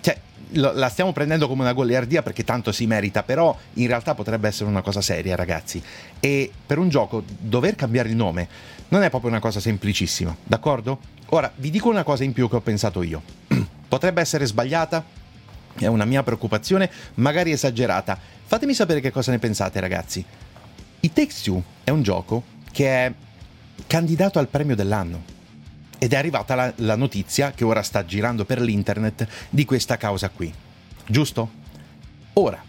Cioè, 0.00 0.20
la 0.52 0.88
stiamo 0.88 1.12
prendendo 1.12 1.46
come 1.46 1.62
una 1.62 1.72
goliardia 1.72 2.22
perché 2.22 2.44
tanto 2.44 2.72
si 2.72 2.86
merita, 2.86 3.22
però 3.22 3.56
in 3.74 3.86
realtà 3.86 4.14
potrebbe 4.14 4.48
essere 4.48 4.68
una 4.68 4.82
cosa 4.82 5.00
seria, 5.00 5.36
ragazzi. 5.36 5.82
E 6.20 6.50
per 6.66 6.78
un 6.78 6.88
gioco 6.88 7.22
dover 7.26 7.76
cambiare 7.76 8.08
il 8.08 8.16
nome 8.16 8.48
non 8.88 9.02
è 9.02 9.10
proprio 9.10 9.30
una 9.30 9.40
cosa 9.40 9.60
semplicissima, 9.60 10.34
d'accordo? 10.44 10.98
Ora, 11.30 11.50
vi 11.56 11.70
dico 11.70 11.88
una 11.88 12.02
cosa 12.02 12.24
in 12.24 12.32
più 12.32 12.48
che 12.48 12.56
ho 12.56 12.60
pensato 12.60 13.02
io. 13.02 13.22
potrebbe 13.88 14.20
essere 14.20 14.46
sbagliata, 14.46 15.04
è 15.74 15.86
una 15.86 16.04
mia 16.04 16.22
preoccupazione, 16.22 16.90
magari 17.14 17.52
esagerata. 17.52 18.18
Fatemi 18.44 18.74
sapere 18.74 19.00
che 19.00 19.10
cosa 19.10 19.30
ne 19.30 19.38
pensate, 19.38 19.80
ragazzi. 19.80 20.24
It 21.00 21.12
Takes 21.12 21.42
Two 21.42 21.62
è 21.84 21.90
un 21.90 22.02
gioco 22.02 22.42
che 22.72 22.88
è 22.88 23.12
candidato 23.88 24.38
al 24.38 24.48
premio 24.48 24.76
dell'anno 24.76 25.36
ed 25.98 26.12
è 26.12 26.16
arrivata 26.16 26.54
la, 26.54 26.72
la 26.76 26.94
notizia 26.94 27.52
che 27.52 27.64
ora 27.64 27.82
sta 27.82 28.04
girando 28.04 28.44
per 28.44 28.60
l'internet 28.60 29.26
di 29.48 29.64
questa 29.64 29.96
causa 29.96 30.28
qui. 30.28 30.52
Giusto? 31.06 31.50
Ora, 32.34 32.62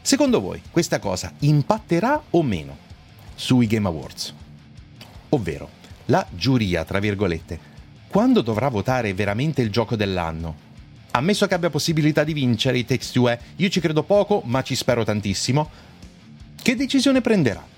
secondo 0.00 0.40
voi 0.40 0.62
questa 0.70 1.00
cosa 1.00 1.32
impatterà 1.40 2.22
o 2.30 2.42
meno 2.42 2.78
sui 3.34 3.66
Game 3.66 3.88
Awards? 3.88 4.32
Ovvero, 5.30 5.68
la 6.06 6.24
giuria, 6.30 6.84
tra 6.84 7.00
virgolette, 7.00 7.58
quando 8.08 8.40
dovrà 8.40 8.68
votare 8.68 9.12
veramente 9.14 9.62
il 9.62 9.70
gioco 9.70 9.96
dell'anno? 9.96 10.70
Ammesso 11.10 11.46
che 11.46 11.54
abbia 11.54 11.70
possibilità 11.70 12.22
di 12.22 12.32
vincere, 12.32 12.78
i 12.78 12.86
Two 12.86 13.28
è 13.28 13.38
io 13.56 13.68
ci 13.68 13.80
credo 13.80 14.04
poco, 14.04 14.42
ma 14.44 14.62
ci 14.62 14.76
spero 14.76 15.02
tantissimo. 15.04 15.68
Che 16.62 16.76
decisione 16.76 17.20
prenderà? 17.20 17.71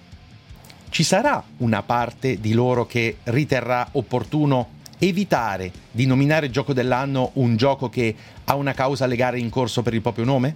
Ci 0.94 1.02
sarà 1.02 1.42
una 1.57 1.83
parte 1.83 2.38
di 2.38 2.52
loro 2.52 2.87
che 2.87 3.16
riterrà 3.24 3.88
opportuno 3.90 4.74
evitare 5.00 5.72
di 5.90 6.07
nominare 6.07 6.50
gioco 6.50 6.72
dell'anno 6.72 7.30
un 7.33 7.57
gioco 7.57 7.88
che 7.88 8.14
ha 8.44 8.54
una 8.54 8.74
causa 8.74 9.04
legale 9.07 9.40
in 9.40 9.50
corso 9.50 9.83
per 9.83 9.92
il 9.92 10.02
proprio 10.02 10.24
nome? 10.24 10.54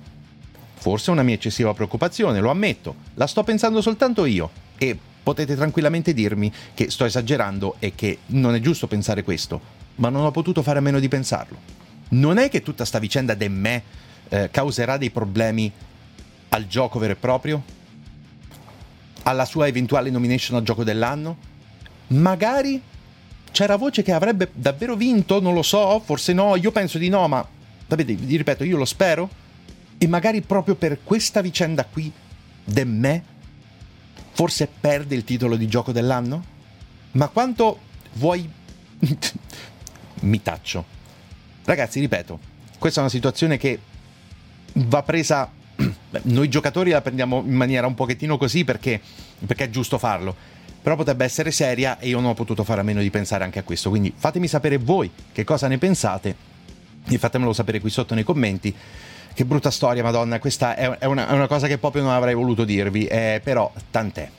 Forse 0.75 1.11
è 1.11 1.13
una 1.13 1.25
mia 1.25 1.35
eccessiva 1.35 1.75
preoccupazione, 1.75 2.39
lo 2.39 2.51
ammetto, 2.51 2.95
la 3.15 3.27
sto 3.27 3.43
pensando 3.43 3.83
soltanto 3.83 4.27
io 4.27 4.49
e 4.79 4.97
potete 5.25 5.57
tranquillamente 5.57 6.15
dirmi 6.15 6.53
che 6.73 6.89
sto 6.89 7.05
esagerando 7.05 7.75
e 7.81 7.97
che 7.97 8.19
non 8.27 8.55
è 8.55 8.61
giusto 8.61 8.87
pensare 8.87 9.25
questo, 9.25 9.61
ma 9.97 10.09
non 10.09 10.25
ho 10.25 10.31
potuto 10.31 10.63
fare 10.63 10.79
a 10.79 10.83
meno 10.83 11.01
di 11.01 11.09
pensarlo. 11.09 11.59
Non 12.11 12.39
è 12.39 12.49
che 12.49 12.63
tutta 12.63 12.85
sta 12.85 13.01
vicenda 13.01 13.35
de 13.35 13.49
me 13.49 13.83
eh, 14.29 14.51
causerà 14.53 14.99
dei 14.99 15.11
problemi 15.11 15.73
al 16.51 16.69
gioco 16.69 17.01
vero 17.01 17.15
e 17.15 17.17
proprio? 17.17 17.77
Alla 19.29 19.45
sua 19.45 19.67
eventuale 19.67 20.09
nomination 20.09 20.57
al 20.57 20.63
gioco 20.63 20.85
dell'anno? 20.85 21.37
Magari 22.09 22.81
c'era 23.51 23.77
voce 23.77 24.03
che 24.03 24.13
avrebbe 24.13 24.49
davvero 24.55 24.97
vinto, 24.97 25.39
non 25.39 25.53
lo 25.53 25.63
so, 25.63 26.01
forse 26.03 26.33
no, 26.33 26.57
io 26.57 26.73
penso 26.73 26.97
di 26.97 27.11
no, 27.11 27.29
ma 27.29 27.47
vabbè, 27.89 28.05
vi 28.05 28.37
ripeto, 28.39 28.65
io 28.65 28.79
lo 28.79 28.87
spero. 28.87 29.29
E 29.99 30.07
magari 30.07 30.41
proprio 30.41 30.77
per 30.77 31.01
questa 31.05 31.43
vicenda 31.43 31.85
qui, 31.85 32.11
de 32.65 32.85
me, 32.87 33.23
forse 34.33 34.67
perde 34.67 35.15
il 35.15 35.25
titolo 35.25 35.57
di 35.57 35.69
gioco 35.69 35.93
dell'anno? 35.93 36.45
Ma 37.13 37.29
quanto 37.29 37.81
vuoi... 38.15 38.51
Mi 40.21 40.43
taccio. 40.43 40.85
Ragazzi, 41.67 42.01
ripeto, 42.01 42.39
questa 42.79 43.01
è 43.01 43.03
una 43.03 43.13
situazione 43.13 43.59
che 43.59 43.79
va 44.73 45.03
presa... 45.03 45.53
Noi 46.23 46.49
giocatori 46.49 46.91
la 46.91 47.03
prendiamo 47.03 47.43
in 47.45 47.55
maniera 47.55 47.87
un 47.87 47.95
pochettino 47.95 48.39
così 48.39 48.65
perché, 48.65 49.01
perché 49.47 49.65
è 49.65 49.71
giusto 49.71 49.99
farlo 49.99 50.57
però 50.81 51.01
potrebbe 51.01 51.25
essere 51.25 51.51
seria 51.51 51.99
e 51.99 52.09
io 52.09 52.19
non 52.19 52.31
ho 52.31 52.35
potuto 52.35 52.65
fare 52.65 52.81
a 52.81 52.85
meno 52.85 53.01
di 53.01 53.11
pensare 53.11 53.45
anche 53.45 53.59
a 53.59 53.63
questo. 53.63 53.91
Quindi 53.91 54.11
fatemi 54.17 54.47
sapere 54.47 54.79
voi 54.79 55.11
che 55.33 55.45
cosa 55.45 55.69
ne 55.69 55.77
pensate 55.77 56.35
e 57.07 57.19
fatemelo 57.19 57.53
sapere 57.53 57.79
qui 57.79 57.91
sotto 57.91 58.15
nei 58.15 58.25
commenti. 58.25 58.75
Che 59.35 59.45
brutta 59.45 59.71
storia, 59.71 60.03
Madonna, 60.03 60.39
questa 60.39 60.77
è 60.77 61.05
una, 61.05 61.29
è 61.29 61.33
una 61.33 61.47
cosa 61.47 61.67
che 61.67 61.79
proprio 61.79 62.03
non 62.03 62.13
avrei 62.13 62.35
voluto 62.35 62.65
dirvi, 62.65 63.05
eh, 63.05 63.41
però 63.45 63.71
tant'è. 63.91 64.31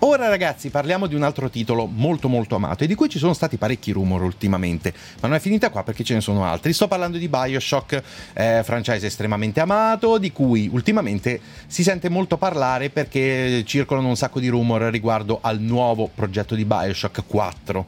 Ora 0.00 0.28
ragazzi 0.28 0.70
parliamo 0.70 1.08
di 1.08 1.16
un 1.16 1.24
altro 1.24 1.50
titolo 1.50 1.86
molto 1.86 2.28
molto 2.28 2.54
amato 2.54 2.84
e 2.84 2.86
di 2.86 2.94
cui 2.94 3.08
ci 3.08 3.18
sono 3.18 3.32
stati 3.32 3.56
parecchi 3.56 3.90
rumor 3.90 4.22
ultimamente, 4.22 4.94
ma 5.20 5.26
non 5.26 5.36
è 5.36 5.40
finita 5.40 5.70
qua 5.70 5.82
perché 5.82 6.04
ce 6.04 6.14
ne 6.14 6.20
sono 6.20 6.44
altri. 6.44 6.72
Sto 6.72 6.86
parlando 6.86 7.18
di 7.18 7.28
Bioshock, 7.28 8.02
eh, 8.34 8.62
franchise 8.62 9.04
estremamente 9.04 9.58
amato, 9.58 10.18
di 10.18 10.30
cui 10.30 10.68
ultimamente 10.70 11.40
si 11.66 11.82
sente 11.82 12.08
molto 12.08 12.36
parlare 12.36 12.90
perché 12.90 13.64
circolano 13.66 14.06
un 14.06 14.16
sacco 14.16 14.38
di 14.38 14.46
rumor 14.46 14.82
riguardo 14.82 15.40
al 15.42 15.58
nuovo 15.58 16.08
progetto 16.14 16.54
di 16.54 16.64
Bioshock 16.64 17.24
4 17.26 17.86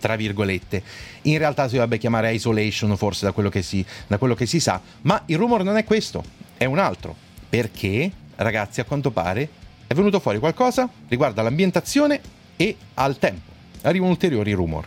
tra 0.00 0.16
virgolette. 0.16 0.82
In 1.22 1.38
realtà 1.38 1.68
si 1.68 1.74
dovrebbe 1.74 1.98
chiamare 1.98 2.32
Isolation, 2.32 2.96
forse 2.96 3.26
da 3.26 3.32
quello, 3.32 3.52
si, 3.60 3.84
da 4.08 4.18
quello 4.18 4.34
che 4.34 4.46
si 4.46 4.58
sa, 4.58 4.80
ma 5.02 5.22
il 5.26 5.36
rumor 5.36 5.62
non 5.62 5.76
è 5.76 5.84
questo, 5.84 6.24
è 6.56 6.64
un 6.64 6.80
altro. 6.80 7.14
Perché, 7.48 8.10
ragazzi, 8.34 8.80
a 8.80 8.84
quanto 8.84 9.12
pare 9.12 9.62
è 9.86 9.94
venuto 9.94 10.20
fuori 10.20 10.38
qualcosa 10.38 10.88
riguardo 11.08 11.40
all'ambientazione 11.40 12.20
e 12.56 12.76
al 12.94 13.18
tempo. 13.18 13.52
Arrivano 13.82 14.10
ulteriori 14.10 14.52
rumor. 14.52 14.86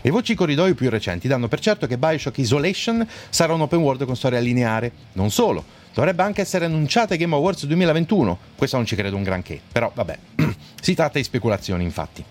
Le 0.00 0.10
voci 0.10 0.34
corridoi 0.34 0.74
più 0.74 0.90
recenti 0.90 1.28
danno 1.28 1.48
per 1.48 1.60
certo 1.60 1.86
che 1.86 1.98
Bioshock 1.98 2.38
Isolation 2.38 3.06
sarà 3.28 3.52
un 3.52 3.60
open 3.62 3.80
world 3.80 4.04
con 4.04 4.16
storia 4.16 4.38
lineare. 4.38 4.92
Non 5.12 5.30
solo, 5.30 5.64
dovrebbe 5.94 6.22
anche 6.22 6.40
essere 6.40 6.64
annunciata 6.64 7.14
Game 7.16 7.34
Awards 7.34 7.66
2021. 7.66 8.38
Questo 8.56 8.76
non 8.76 8.86
ci 8.86 8.96
credo 8.96 9.16
un 9.16 9.22
granché, 9.22 9.60
però 9.70 9.90
vabbè, 9.94 10.18
si 10.80 10.94
tratta 10.94 11.18
di 11.18 11.24
speculazioni 11.24 11.84
infatti. 11.84 12.24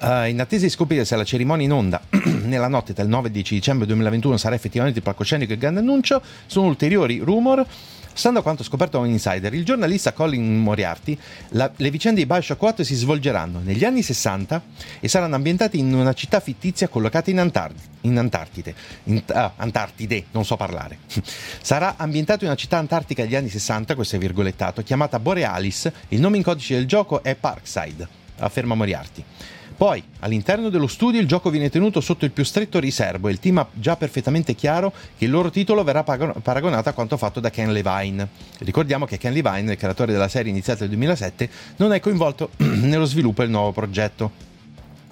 Uh, 0.00 0.24
in 0.28 0.40
attesa 0.40 0.64
di 0.64 0.70
scoprire 0.70 1.04
se 1.04 1.14
la 1.14 1.24
cerimonia 1.24 1.66
in 1.66 1.72
onda 1.72 2.00
nella 2.44 2.68
notte 2.68 2.94
del 2.94 3.06
9 3.06 3.30
10 3.30 3.52
dicembre 3.54 3.86
2021 3.86 4.38
sarà 4.38 4.54
effettivamente 4.54 5.00
il 5.00 5.04
palcoscenico 5.04 5.50
e 5.50 5.54
il 5.54 5.60
grande 5.60 5.80
annuncio, 5.80 6.22
sono 6.46 6.68
ulteriori 6.68 7.18
rumor 7.18 7.66
Stando 8.20 8.40
a 8.40 8.42
quanto 8.42 8.62
scoperto 8.62 8.98
da 8.98 9.04
un 9.06 9.10
insider, 9.10 9.54
il 9.54 9.64
giornalista 9.64 10.12
Colin 10.12 10.58
Moriarty, 10.58 11.18
la, 11.52 11.70
le 11.74 11.90
vicende 11.90 12.20
di 12.20 12.26
Bioshock 12.26 12.58
4 12.58 12.84
si 12.84 12.94
svolgeranno 12.94 13.60
negli 13.60 13.82
anni 13.82 14.02
60 14.02 14.62
e 15.00 15.08
saranno 15.08 15.36
ambientate 15.36 15.78
in 15.78 15.94
una 15.94 16.12
città 16.12 16.38
fittizia 16.38 16.88
collocata 16.88 17.30
in, 17.30 17.38
Antar- 17.38 17.72
in 18.02 18.18
Antartide. 18.18 18.74
In, 19.04 19.22
ah, 19.28 19.54
Antartide, 19.56 20.26
non 20.32 20.44
so 20.44 20.58
parlare. 20.58 20.98
Sarà 21.62 21.94
ambientato 21.96 22.44
in 22.44 22.50
una 22.50 22.58
città 22.58 22.76
antartica 22.76 23.22
degli 23.22 23.36
anni 23.36 23.48
60, 23.48 23.94
questo 23.94 24.16
è 24.16 24.18
virgolettato, 24.18 24.82
chiamata 24.82 25.18
Borealis. 25.18 25.90
Il 26.08 26.20
nome 26.20 26.36
in 26.36 26.42
codice 26.42 26.74
del 26.74 26.86
gioco 26.86 27.22
è 27.22 27.34
Parkside, 27.36 28.06
afferma 28.36 28.74
Moriarty. 28.74 29.24
Poi, 29.80 30.04
all'interno 30.18 30.68
dello 30.68 30.86
studio 30.86 31.18
il 31.18 31.26
gioco 31.26 31.48
viene 31.48 31.70
tenuto 31.70 32.02
sotto 32.02 32.26
il 32.26 32.32
più 32.32 32.44
stretto 32.44 32.78
riservo 32.78 33.28
e 33.28 33.30
il 33.30 33.38
team 33.38 33.56
ha 33.56 33.68
già 33.72 33.96
perfettamente 33.96 34.54
chiaro 34.54 34.92
che 35.16 35.24
il 35.24 35.30
loro 35.30 35.48
titolo 35.48 35.82
verrà 35.82 36.02
paragonato 36.02 36.90
a 36.90 36.92
quanto 36.92 37.16
fatto 37.16 37.40
da 37.40 37.48
Ken 37.48 37.72
Levine. 37.72 38.28
Ricordiamo 38.58 39.06
che 39.06 39.16
Ken 39.16 39.32
Levine, 39.32 39.72
il 39.72 39.78
creatore 39.78 40.12
della 40.12 40.28
serie 40.28 40.50
iniziata 40.50 40.80
nel 40.80 40.90
2007, 40.90 41.50
non 41.76 41.94
è 41.94 42.00
coinvolto 42.00 42.50
nello 42.60 43.06
sviluppo 43.06 43.40
del 43.40 43.50
nuovo 43.50 43.72
progetto. 43.72 44.49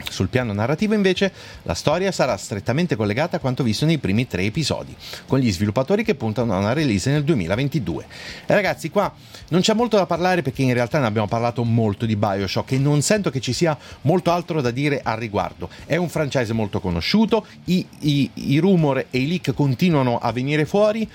Sul 0.08 0.28
piano 0.28 0.52
narrativo 0.52 0.94
invece 0.94 1.32
la 1.62 1.74
storia 1.74 2.12
sarà 2.12 2.37
strettamente 2.37 2.94
collegata 2.94 3.37
a 3.37 3.40
quanto 3.40 3.62
visto 3.62 3.84
nei 3.84 3.98
primi 3.98 4.26
tre 4.26 4.44
episodi, 4.44 4.94
con 5.26 5.40
gli 5.40 5.50
sviluppatori 5.50 6.04
che 6.04 6.14
puntano 6.14 6.54
a 6.54 6.58
una 6.58 6.72
release 6.72 7.11
nel 7.11 7.24
2022. 7.24 8.06
E 8.46 8.54
ragazzi, 8.54 8.90
qua 8.90 9.12
non 9.48 9.61
c'è 9.61 9.74
molto 9.74 9.96
da 9.96 10.06
parlare 10.06 10.42
perché 10.42 10.62
in 10.62 10.72
realtà 10.72 11.00
ne 11.00 11.06
abbiamo 11.06 11.26
parlato 11.26 11.64
molto 11.64 12.06
di 12.06 12.16
Bioshock 12.16 12.72
e 12.72 12.78
non 12.78 13.02
sento 13.02 13.30
che 13.30 13.40
ci 13.40 13.52
sia 13.52 13.76
molto 14.02 14.30
altro 14.30 14.61
da 14.61 14.70
dire 14.70 15.00
al 15.02 15.16
riguardo. 15.16 15.68
È 15.84 15.96
un 15.96 16.08
franchise 16.08 16.52
molto 16.52 16.80
conosciuto, 16.80 17.44
i, 17.64 17.84
i, 18.00 18.30
i 18.34 18.58
rumor 18.58 18.98
e 19.11 19.18
i 19.18 19.26
leak 19.26 19.52
continuano 19.52 20.18
a 20.18 20.30
venire 20.32 20.64
fuori, 20.64 21.08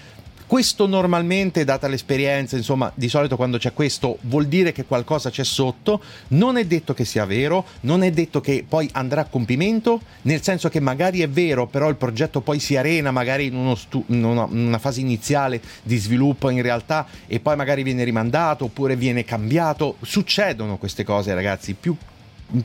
questo 0.53 0.85
normalmente, 0.85 1.63
data 1.63 1.87
l'esperienza, 1.87 2.55
insomma, 2.55 2.91
di 2.93 3.09
solito 3.09 3.35
quando 3.35 3.57
c'è 3.57 3.73
questo 3.73 4.19
vuol 4.21 4.45
dire 4.45 4.71
che 4.71 4.85
qualcosa 4.85 5.31
c'è 5.31 5.43
sotto, 5.43 5.99
non 6.27 6.57
è 6.57 6.65
detto 6.65 6.93
che 6.93 7.05
sia 7.05 7.25
vero, 7.25 7.65
non 7.79 8.03
è 8.03 8.11
detto 8.11 8.39
che 8.39 8.63
poi 8.69 8.87
andrà 8.91 9.21
a 9.21 9.25
compimento, 9.25 9.99
nel 10.21 10.43
senso 10.43 10.69
che 10.69 10.79
magari 10.79 11.21
è 11.21 11.27
vero, 11.27 11.65
però 11.65 11.89
il 11.89 11.95
progetto 11.95 12.41
poi 12.41 12.59
si 12.59 12.75
arena 12.75 13.09
magari 13.09 13.47
in, 13.47 13.73
stu- 13.75 14.05
in 14.09 14.23
una, 14.23 14.43
una 14.43 14.77
fase 14.77 14.99
iniziale 14.99 15.59
di 15.81 15.97
sviluppo 15.97 16.51
in 16.51 16.61
realtà 16.61 17.07
e 17.25 17.39
poi 17.39 17.55
magari 17.55 17.81
viene 17.81 18.03
rimandato 18.03 18.65
oppure 18.65 18.95
viene 18.95 19.25
cambiato. 19.25 19.95
Succedono 20.01 20.77
queste 20.77 21.03
cose, 21.03 21.33
ragazzi, 21.33 21.73
più 21.73 21.97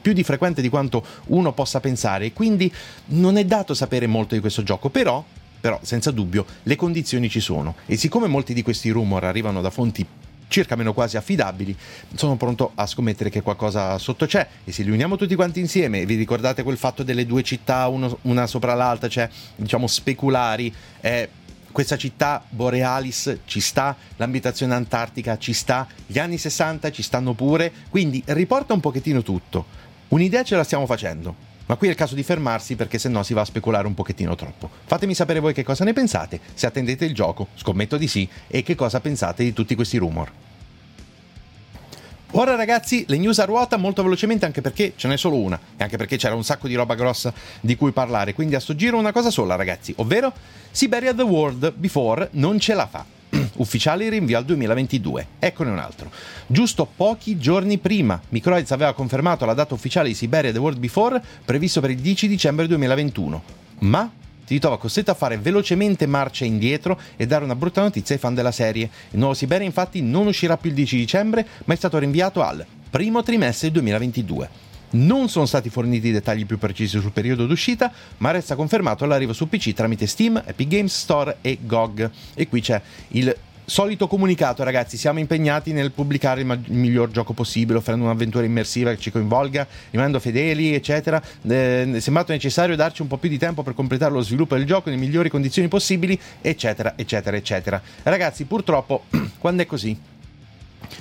più 0.02 0.12
di 0.12 0.22
frequente 0.24 0.60
di 0.60 0.68
quanto 0.68 1.02
uno 1.28 1.52
possa 1.52 1.80
pensare 1.80 2.32
quindi 2.34 2.70
non 3.06 3.38
è 3.38 3.44
dato 3.46 3.72
sapere 3.72 4.06
molto 4.06 4.34
di 4.34 4.40
questo 4.40 4.62
gioco 4.62 4.90
però 4.90 5.24
però 5.60 5.78
senza 5.82 6.10
dubbio 6.10 6.44
le 6.62 6.76
condizioni 6.76 7.28
ci 7.28 7.40
sono 7.40 7.76
e 7.86 7.96
siccome 7.96 8.26
molti 8.26 8.54
di 8.54 8.62
questi 8.62 8.90
rumor 8.90 9.24
arrivano 9.24 9.60
da 9.60 9.70
fonti 9.70 10.06
circa 10.48 10.76
meno 10.76 10.94
quasi 10.94 11.16
affidabili, 11.16 11.76
sono 12.14 12.36
pronto 12.36 12.72
a 12.74 12.86
scommettere 12.86 13.30
che 13.30 13.42
qualcosa 13.42 13.98
sotto 13.98 14.26
c'è 14.26 14.46
e 14.64 14.72
se 14.72 14.82
li 14.82 14.90
uniamo 14.90 15.16
tutti 15.16 15.34
quanti 15.34 15.60
insieme, 15.60 16.04
vi 16.06 16.16
ricordate 16.16 16.62
quel 16.62 16.78
fatto 16.78 17.02
delle 17.02 17.26
due 17.26 17.42
città 17.42 17.86
uno, 17.88 18.18
una 18.22 18.46
sopra 18.46 18.74
l'altra, 18.74 19.08
cioè 19.08 19.28
diciamo 19.56 19.86
speculari, 19.86 20.74
eh, 21.00 21.28
questa 21.70 21.96
città 21.96 22.42
Borealis 22.48 23.40
ci 23.44 23.60
sta, 23.60 23.94
l'abitazione 24.16 24.74
antartica 24.74 25.38
ci 25.38 25.52
sta, 25.52 25.86
gli 26.06 26.18
anni 26.18 26.38
60 26.38 26.90
ci 26.90 27.02
stanno 27.02 27.34
pure, 27.34 27.70
quindi 27.90 28.22
riporta 28.26 28.72
un 28.72 28.80
pochettino 28.80 29.22
tutto. 29.22 29.86
Un'idea 30.08 30.42
ce 30.42 30.56
la 30.56 30.64
stiamo 30.64 30.86
facendo. 30.86 31.47
Ma 31.68 31.76
qui 31.76 31.88
è 31.88 31.90
il 31.90 31.96
caso 31.96 32.14
di 32.14 32.22
fermarsi 32.22 32.76
perché 32.76 32.98
se 32.98 33.10
no 33.10 33.22
si 33.22 33.34
va 33.34 33.42
a 33.42 33.44
speculare 33.44 33.86
un 33.86 33.92
pochettino 33.92 34.34
troppo. 34.34 34.70
Fatemi 34.86 35.14
sapere 35.14 35.38
voi 35.38 35.52
che 35.52 35.64
cosa 35.64 35.84
ne 35.84 35.92
pensate, 35.92 36.40
se 36.54 36.66
attendete 36.66 37.04
il 37.04 37.12
gioco, 37.12 37.48
scommetto 37.56 37.98
di 37.98 38.08
sì, 38.08 38.26
e 38.46 38.62
che 38.62 38.74
cosa 38.74 39.00
pensate 39.00 39.44
di 39.44 39.52
tutti 39.52 39.74
questi 39.74 39.98
rumor. 39.98 40.32
Ora 42.32 42.54
ragazzi, 42.54 43.04
le 43.06 43.18
news 43.18 43.38
a 43.38 43.44
ruota 43.44 43.76
molto 43.76 44.02
velocemente 44.02 44.46
anche 44.46 44.62
perché 44.62 44.94
ce 44.96 45.08
n'è 45.08 45.18
solo 45.18 45.36
una 45.36 45.58
e 45.76 45.82
anche 45.82 45.98
perché 45.98 46.16
c'era 46.16 46.34
un 46.34 46.44
sacco 46.44 46.68
di 46.68 46.74
roba 46.74 46.94
grossa 46.94 47.32
di 47.60 47.76
cui 47.76 47.92
parlare, 47.92 48.32
quindi 48.32 48.54
a 48.54 48.60
sto 48.60 48.74
giro 48.74 48.96
una 48.96 49.12
cosa 49.12 49.30
sola 49.30 49.54
ragazzi, 49.54 49.92
ovvero 49.98 50.32
Siberia 50.70 51.14
The 51.14 51.22
World 51.22 51.72
Before 51.74 52.28
non 52.32 52.58
ce 52.58 52.72
la 52.72 52.86
fa. 52.86 53.17
ufficiale 53.56 54.08
rinvio 54.08 54.38
al 54.38 54.44
2022. 54.44 55.26
Eccone 55.38 55.70
un 55.70 55.78
altro. 55.78 56.10
Giusto 56.46 56.86
pochi 56.86 57.38
giorni 57.38 57.78
prima, 57.78 58.20
Microids 58.30 58.70
aveva 58.72 58.92
confermato 58.92 59.44
la 59.44 59.54
data 59.54 59.74
ufficiale 59.74 60.08
di 60.08 60.14
Siberia 60.14 60.52
The 60.52 60.58
World 60.58 60.78
Before, 60.78 61.22
previsto 61.44 61.80
per 61.80 61.90
il 61.90 61.98
10 61.98 62.28
dicembre 62.28 62.66
2021. 62.66 63.42
Ma 63.80 64.10
si 64.44 64.54
ritrova 64.54 64.78
costretto 64.78 65.10
a 65.10 65.14
fare 65.14 65.36
velocemente 65.36 66.06
marcia 66.06 66.46
indietro 66.46 66.98
e 67.16 67.26
dare 67.26 67.44
una 67.44 67.54
brutta 67.54 67.82
notizia 67.82 68.14
ai 68.14 68.20
fan 68.20 68.34
della 68.34 68.50
serie. 68.50 68.88
Il 69.10 69.18
nuovo 69.18 69.34
Siberia 69.34 69.66
infatti 69.66 70.00
non 70.00 70.26
uscirà 70.26 70.56
più 70.56 70.70
il 70.70 70.76
10 70.76 70.96
dicembre, 70.96 71.46
ma 71.64 71.74
è 71.74 71.76
stato 71.76 71.98
rinviato 71.98 72.42
al 72.42 72.64
primo 72.90 73.22
trimestre 73.22 73.70
2022. 73.70 74.67
Non 74.90 75.28
sono 75.28 75.44
stati 75.44 75.68
forniti 75.68 76.10
dettagli 76.10 76.46
più 76.46 76.58
precisi 76.58 76.98
sul 76.98 77.12
periodo 77.12 77.46
d'uscita, 77.46 77.92
ma 78.18 78.30
resta 78.30 78.56
confermato 78.56 79.04
l'arrivo 79.04 79.32
su 79.32 79.48
PC 79.48 79.74
tramite 79.74 80.06
Steam, 80.06 80.42
Epic 80.46 80.68
Games 80.68 80.98
Store 80.98 81.38
e 81.42 81.58
GOG. 81.60 82.10
E 82.34 82.48
qui 82.48 82.60
c'è 82.60 82.80
il 83.08 83.36
solito 83.68 84.06
comunicato, 84.06 84.62
ragazzi. 84.64 84.96
Siamo 84.96 85.18
impegnati 85.18 85.72
nel 85.72 85.92
pubblicare 85.92 86.40
il, 86.40 86.46
ma- 86.46 86.54
il, 86.54 86.72
miglior 86.72 87.10
gioco 87.10 87.34
possibile, 87.34 87.78
offrendo 87.78 88.04
un'avventura 88.04 88.44
immersiva 88.44 88.90
che 88.90 88.98
ci 88.98 89.10
coinvolga, 89.10 89.66
rimanendo 89.90 90.18
fedeli, 90.20 90.74
eccetera. 90.74 91.22
Eh, 91.46 91.90
è 91.92 92.00
sembrato 92.00 92.32
necessario 92.32 92.74
darci 92.74 93.02
un 93.02 93.08
po' 93.08 93.18
più 93.18 93.28
di 93.28 93.38
tempo 93.38 93.62
per 93.62 93.74
completare 93.74 94.12
lo 94.12 94.22
sviluppo 94.22 94.56
del 94.56 94.64
gioco 94.64 94.88
nelle 94.88 95.00
migliori 95.00 95.28
condizioni 95.28 95.68
possibili, 95.68 96.18
eccetera, 96.40 96.94
eccetera, 96.96 97.36
eccetera. 97.36 97.80
Ragazzi, 98.04 98.44
purtroppo, 98.44 99.04
quando 99.38 99.62
è 99.62 99.66
così. 99.66 99.96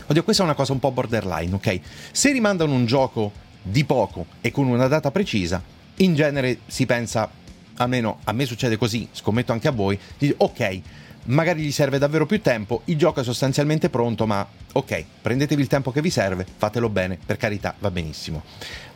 Oddio, 0.07 0.23
questa 0.23 0.43
è 0.43 0.45
una 0.45 0.55
cosa 0.55 0.73
un 0.73 0.79
po' 0.79 0.91
borderline, 0.91 1.55
ok? 1.55 1.79
Se 2.11 2.31
rimandano 2.33 2.73
un 2.73 2.85
gioco 2.85 3.31
di 3.69 3.83
poco 3.85 4.25
e 4.41 4.51
con 4.51 4.67
una 4.67 4.87
data 4.87 5.11
precisa, 5.11 5.61
in 5.97 6.15
genere 6.15 6.59
si 6.67 6.85
pensa, 6.85 7.29
almeno 7.75 8.19
a 8.23 8.31
me 8.31 8.45
succede 8.45 8.77
così, 8.77 9.07
scommetto 9.11 9.51
anche 9.51 9.67
a 9.67 9.71
voi, 9.71 9.97
di 10.17 10.33
ok, 10.35 10.81
magari 11.25 11.61
gli 11.61 11.71
serve 11.71 11.97
davvero 11.97 12.25
più 12.25 12.41
tempo, 12.41 12.81
il 12.85 12.97
gioco 12.97 13.21
è 13.21 13.23
sostanzialmente 13.23 13.89
pronto, 13.89 14.25
ma 14.25 14.47
ok, 14.73 15.03
prendetevi 15.21 15.61
il 15.61 15.67
tempo 15.67 15.91
che 15.91 16.01
vi 16.01 16.09
serve, 16.09 16.45
fatelo 16.57 16.89
bene, 16.89 17.17
per 17.23 17.37
carità, 17.37 17.75
va 17.79 17.91
benissimo. 17.91 18.43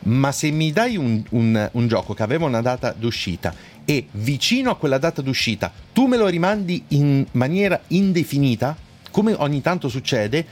Ma 0.04 0.32
se 0.32 0.50
mi 0.50 0.72
dai 0.72 0.96
un, 0.96 1.22
un, 1.30 1.70
un 1.72 1.88
gioco 1.88 2.14
che 2.14 2.22
aveva 2.22 2.46
una 2.46 2.62
data 2.62 2.92
d'uscita 2.96 3.54
e 3.84 4.06
vicino 4.12 4.70
a 4.70 4.76
quella 4.76 4.98
data 4.98 5.22
d'uscita 5.22 5.72
tu 5.92 6.06
me 6.06 6.16
lo 6.16 6.28
rimandi 6.28 6.84
in 6.88 7.26
maniera 7.32 7.80
indefinita, 7.88 8.76
come 9.10 9.34
ogni 9.36 9.60
tanto 9.60 9.88
succede, 9.88 10.46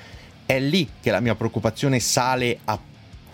è 0.45 0.59
lì 0.59 0.89
che 1.01 1.11
la 1.11 1.21
mia 1.21 1.35
preoccupazione 1.35 2.01
sale 2.01 2.59
a 2.65 2.79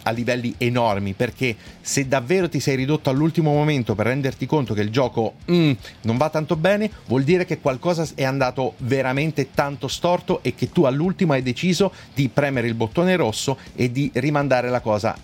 a 0.07 0.11
livelli 0.11 0.55
enormi 0.59 1.13
perché 1.13 1.57
se 1.81 2.07
davvero 2.07 2.49
ti 2.49 2.61
sei 2.61 2.77
ridotto 2.77 3.11
all'ultimo 3.11 3.53
momento 3.53 3.95
per 3.95 4.07
renderti 4.07 4.47
conto 4.47 4.73
che 4.73 4.83
il 4.83 4.91
gioco 4.91 5.35
mm, 5.51 5.73
non 6.03 6.17
va 6.17 6.31
tanto 6.31 6.57
bene 6.57 6.91
vuol 7.07 7.25
dire 7.25 7.45
che 7.45 7.61
qualcosa 7.61 8.07
è 8.15 8.25
andato 8.25 8.75
veramente 8.79 9.51
tanto 9.53 9.89
storto 9.89 10.43
e 10.43 10.55
che 10.55 10.71
tu 10.71 10.85
all'ultimo 10.85 11.33
hai 11.33 11.43
deciso 11.43 11.93
di 12.15 12.29
premere 12.29 12.67
il 12.69 12.75
bottone 12.75 13.17
rosso 13.17 13.59
e 13.75 13.91
di 13.91 14.11
rimandare 14.15 14.71
la 14.71 14.81
cosa 14.81 15.17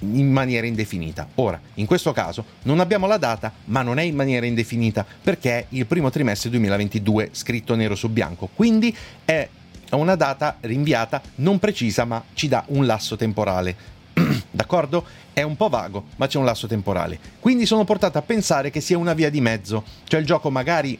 in 0.00 0.30
maniera 0.30 0.66
indefinita. 0.66 1.26
Ora, 1.36 1.58
in 1.74 1.86
questo 1.86 2.12
caso 2.12 2.44
non 2.62 2.80
abbiamo 2.80 3.06
la 3.06 3.16
data, 3.16 3.52
ma 3.66 3.82
non 3.82 3.98
è 3.98 4.02
in 4.02 4.14
maniera 4.14 4.44
indefinita 4.44 5.04
perché 5.22 5.58
è 5.58 5.66
il 5.70 5.86
primo 5.86 6.10
trimestre 6.10 6.50
2022 6.50 7.30
scritto 7.32 7.74
nero 7.74 7.94
su 7.94 8.08
bianco. 8.10 8.48
Quindi 8.52 8.94
è 9.24 9.48
una 9.92 10.16
data 10.16 10.56
rinviata 10.60 11.22
non 11.36 11.58
precisa, 11.58 12.04
ma 12.04 12.22
ci 12.34 12.48
dà 12.48 12.64
un 12.68 12.86
lasso 12.86 13.16
temporale. 13.16 13.92
D'accordo? 14.50 15.04
È 15.32 15.42
un 15.42 15.56
po' 15.56 15.68
vago, 15.68 16.06
ma 16.16 16.26
c'è 16.26 16.38
un 16.38 16.44
lasso 16.44 16.66
temporale. 16.66 17.18
Quindi 17.40 17.66
sono 17.66 17.84
portato 17.84 18.18
a 18.18 18.22
pensare 18.22 18.70
che 18.70 18.80
sia 18.80 18.96
una 18.96 19.14
via 19.14 19.30
di 19.30 19.40
mezzo. 19.40 19.84
Cioè 20.04 20.20
il 20.20 20.26
gioco 20.26 20.50
magari 20.50 20.98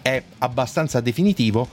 è 0.00 0.22
abbastanza 0.38 1.00
definitivo, 1.00 1.66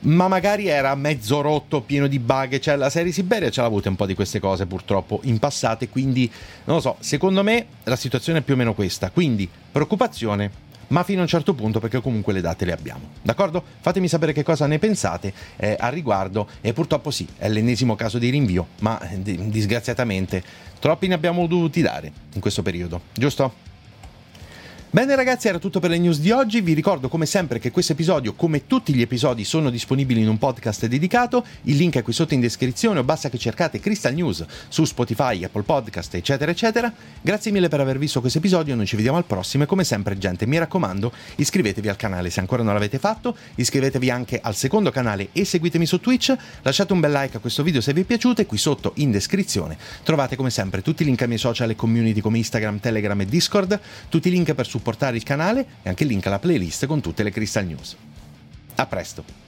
ma 0.00 0.28
magari 0.28 0.68
era 0.68 0.94
mezzo 0.94 1.40
rotto, 1.40 1.82
pieno 1.82 2.06
di 2.06 2.18
bug. 2.18 2.58
Cioè 2.58 2.76
la 2.76 2.90
serie 2.90 3.12
Siberia 3.12 3.50
ce 3.50 3.60
l'ha 3.60 3.66
avuta 3.66 3.88
un 3.88 3.96
po' 3.96 4.06
di 4.06 4.14
queste 4.14 4.40
cose 4.40 4.66
purtroppo 4.66 5.20
in 5.24 5.38
passato. 5.38 5.86
Quindi 5.88 6.30
non 6.64 6.76
lo 6.76 6.82
so, 6.82 6.96
secondo 7.00 7.42
me 7.42 7.66
la 7.84 7.96
situazione 7.96 8.40
è 8.40 8.42
più 8.42 8.54
o 8.54 8.56
meno 8.56 8.74
questa. 8.74 9.10
Quindi 9.10 9.48
preoccupazione, 9.70 10.50
ma 10.88 11.02
fino 11.02 11.20
a 11.20 11.22
un 11.22 11.28
certo 11.28 11.54
punto 11.54 11.80
perché 11.80 12.00
comunque 12.00 12.32
le 12.32 12.40
date 12.40 12.64
le 12.64 12.72
abbiamo. 12.72 13.10
D'accordo? 13.22 13.62
Fatemi 13.80 14.08
sapere 14.08 14.32
che 14.32 14.42
cosa 14.42 14.66
ne 14.66 14.78
pensate 14.78 15.32
eh, 15.56 15.76
al 15.78 15.92
riguardo 15.92 16.48
e 16.60 16.72
purtroppo 16.72 17.10
sì, 17.10 17.26
è 17.36 17.48
l'ennesimo 17.48 17.94
caso 17.94 18.18
di 18.18 18.30
rinvio, 18.30 18.68
ma 18.80 19.00
eh, 19.00 19.20
disgraziatamente 19.20 20.42
troppi 20.78 21.08
ne 21.08 21.14
abbiamo 21.14 21.46
dovuti 21.46 21.82
dare 21.82 22.12
in 22.34 22.40
questo 22.40 22.62
periodo, 22.62 23.02
giusto? 23.12 23.67
Bene 24.90 25.14
ragazzi, 25.14 25.48
era 25.48 25.58
tutto 25.58 25.80
per 25.80 25.90
le 25.90 25.98
news 25.98 26.18
di 26.18 26.30
oggi. 26.30 26.62
Vi 26.62 26.72
ricordo 26.72 27.10
come 27.10 27.26
sempre 27.26 27.58
che 27.58 27.70
questo 27.70 27.92
episodio, 27.92 28.32
come 28.32 28.66
tutti 28.66 28.94
gli 28.94 29.02
episodi, 29.02 29.44
sono 29.44 29.68
disponibili 29.68 30.22
in 30.22 30.28
un 30.30 30.38
podcast 30.38 30.86
dedicato. 30.86 31.44
Il 31.64 31.76
link 31.76 31.96
è 31.96 32.02
qui 32.02 32.14
sotto 32.14 32.32
in 32.32 32.40
descrizione 32.40 32.98
o 32.98 33.04
basta 33.04 33.28
che 33.28 33.36
cercate 33.36 33.80
Crystal 33.80 34.14
News 34.14 34.46
su 34.68 34.86
Spotify, 34.86 35.44
Apple 35.44 35.64
Podcast, 35.64 36.14
eccetera, 36.14 36.50
eccetera. 36.50 36.90
Grazie 37.20 37.50
mille 37.50 37.68
per 37.68 37.80
aver 37.80 37.98
visto 37.98 38.20
questo 38.20 38.38
episodio. 38.38 38.74
Noi 38.74 38.86
ci 38.86 38.96
vediamo 38.96 39.18
al 39.18 39.26
prossimo 39.26 39.64
e 39.64 39.66
come 39.66 39.84
sempre, 39.84 40.16
gente, 40.16 40.46
mi 40.46 40.56
raccomando, 40.56 41.12
iscrivetevi 41.36 41.88
al 41.90 41.96
canale 41.96 42.30
se 42.30 42.40
ancora 42.40 42.62
non 42.62 42.72
l'avete 42.72 42.98
fatto. 42.98 43.36
Iscrivetevi 43.56 44.08
anche 44.08 44.40
al 44.42 44.54
secondo 44.54 44.90
canale 44.90 45.28
e 45.32 45.44
seguitemi 45.44 45.84
su 45.84 46.00
Twitch. 46.00 46.34
Lasciate 46.62 46.94
un 46.94 47.00
bel 47.00 47.12
like 47.12 47.36
a 47.36 47.40
questo 47.40 47.62
video 47.62 47.82
se 47.82 47.92
vi 47.92 48.00
è 48.00 48.04
piaciuto 48.04 48.40
e 48.40 48.46
qui 48.46 48.56
sotto 48.56 48.92
in 48.96 49.10
descrizione 49.10 49.76
trovate 50.02 50.34
come 50.34 50.48
sempre 50.48 50.80
tutti 50.80 51.02
i 51.02 51.04
link 51.04 51.20
ai 51.20 51.26
miei 51.28 51.38
social 51.38 51.68
e 51.68 51.76
community 51.76 52.20
come 52.20 52.38
Instagram, 52.38 52.80
Telegram 52.80 53.20
e 53.20 53.26
Discord, 53.26 53.78
tutti 54.08 54.28
i 54.28 54.30
link 54.30 54.54
per 54.54 54.64
supportare 54.64 54.76
il 55.16 55.22
canale 55.22 55.66
e 55.82 55.88
anche 55.88 56.04
il 56.04 56.10
link 56.10 56.26
alla 56.26 56.38
playlist 56.38 56.86
con 56.86 57.00
tutte 57.00 57.22
le 57.22 57.30
Crystal 57.30 57.64
News. 57.64 57.96
A 58.76 58.86
presto! 58.86 59.47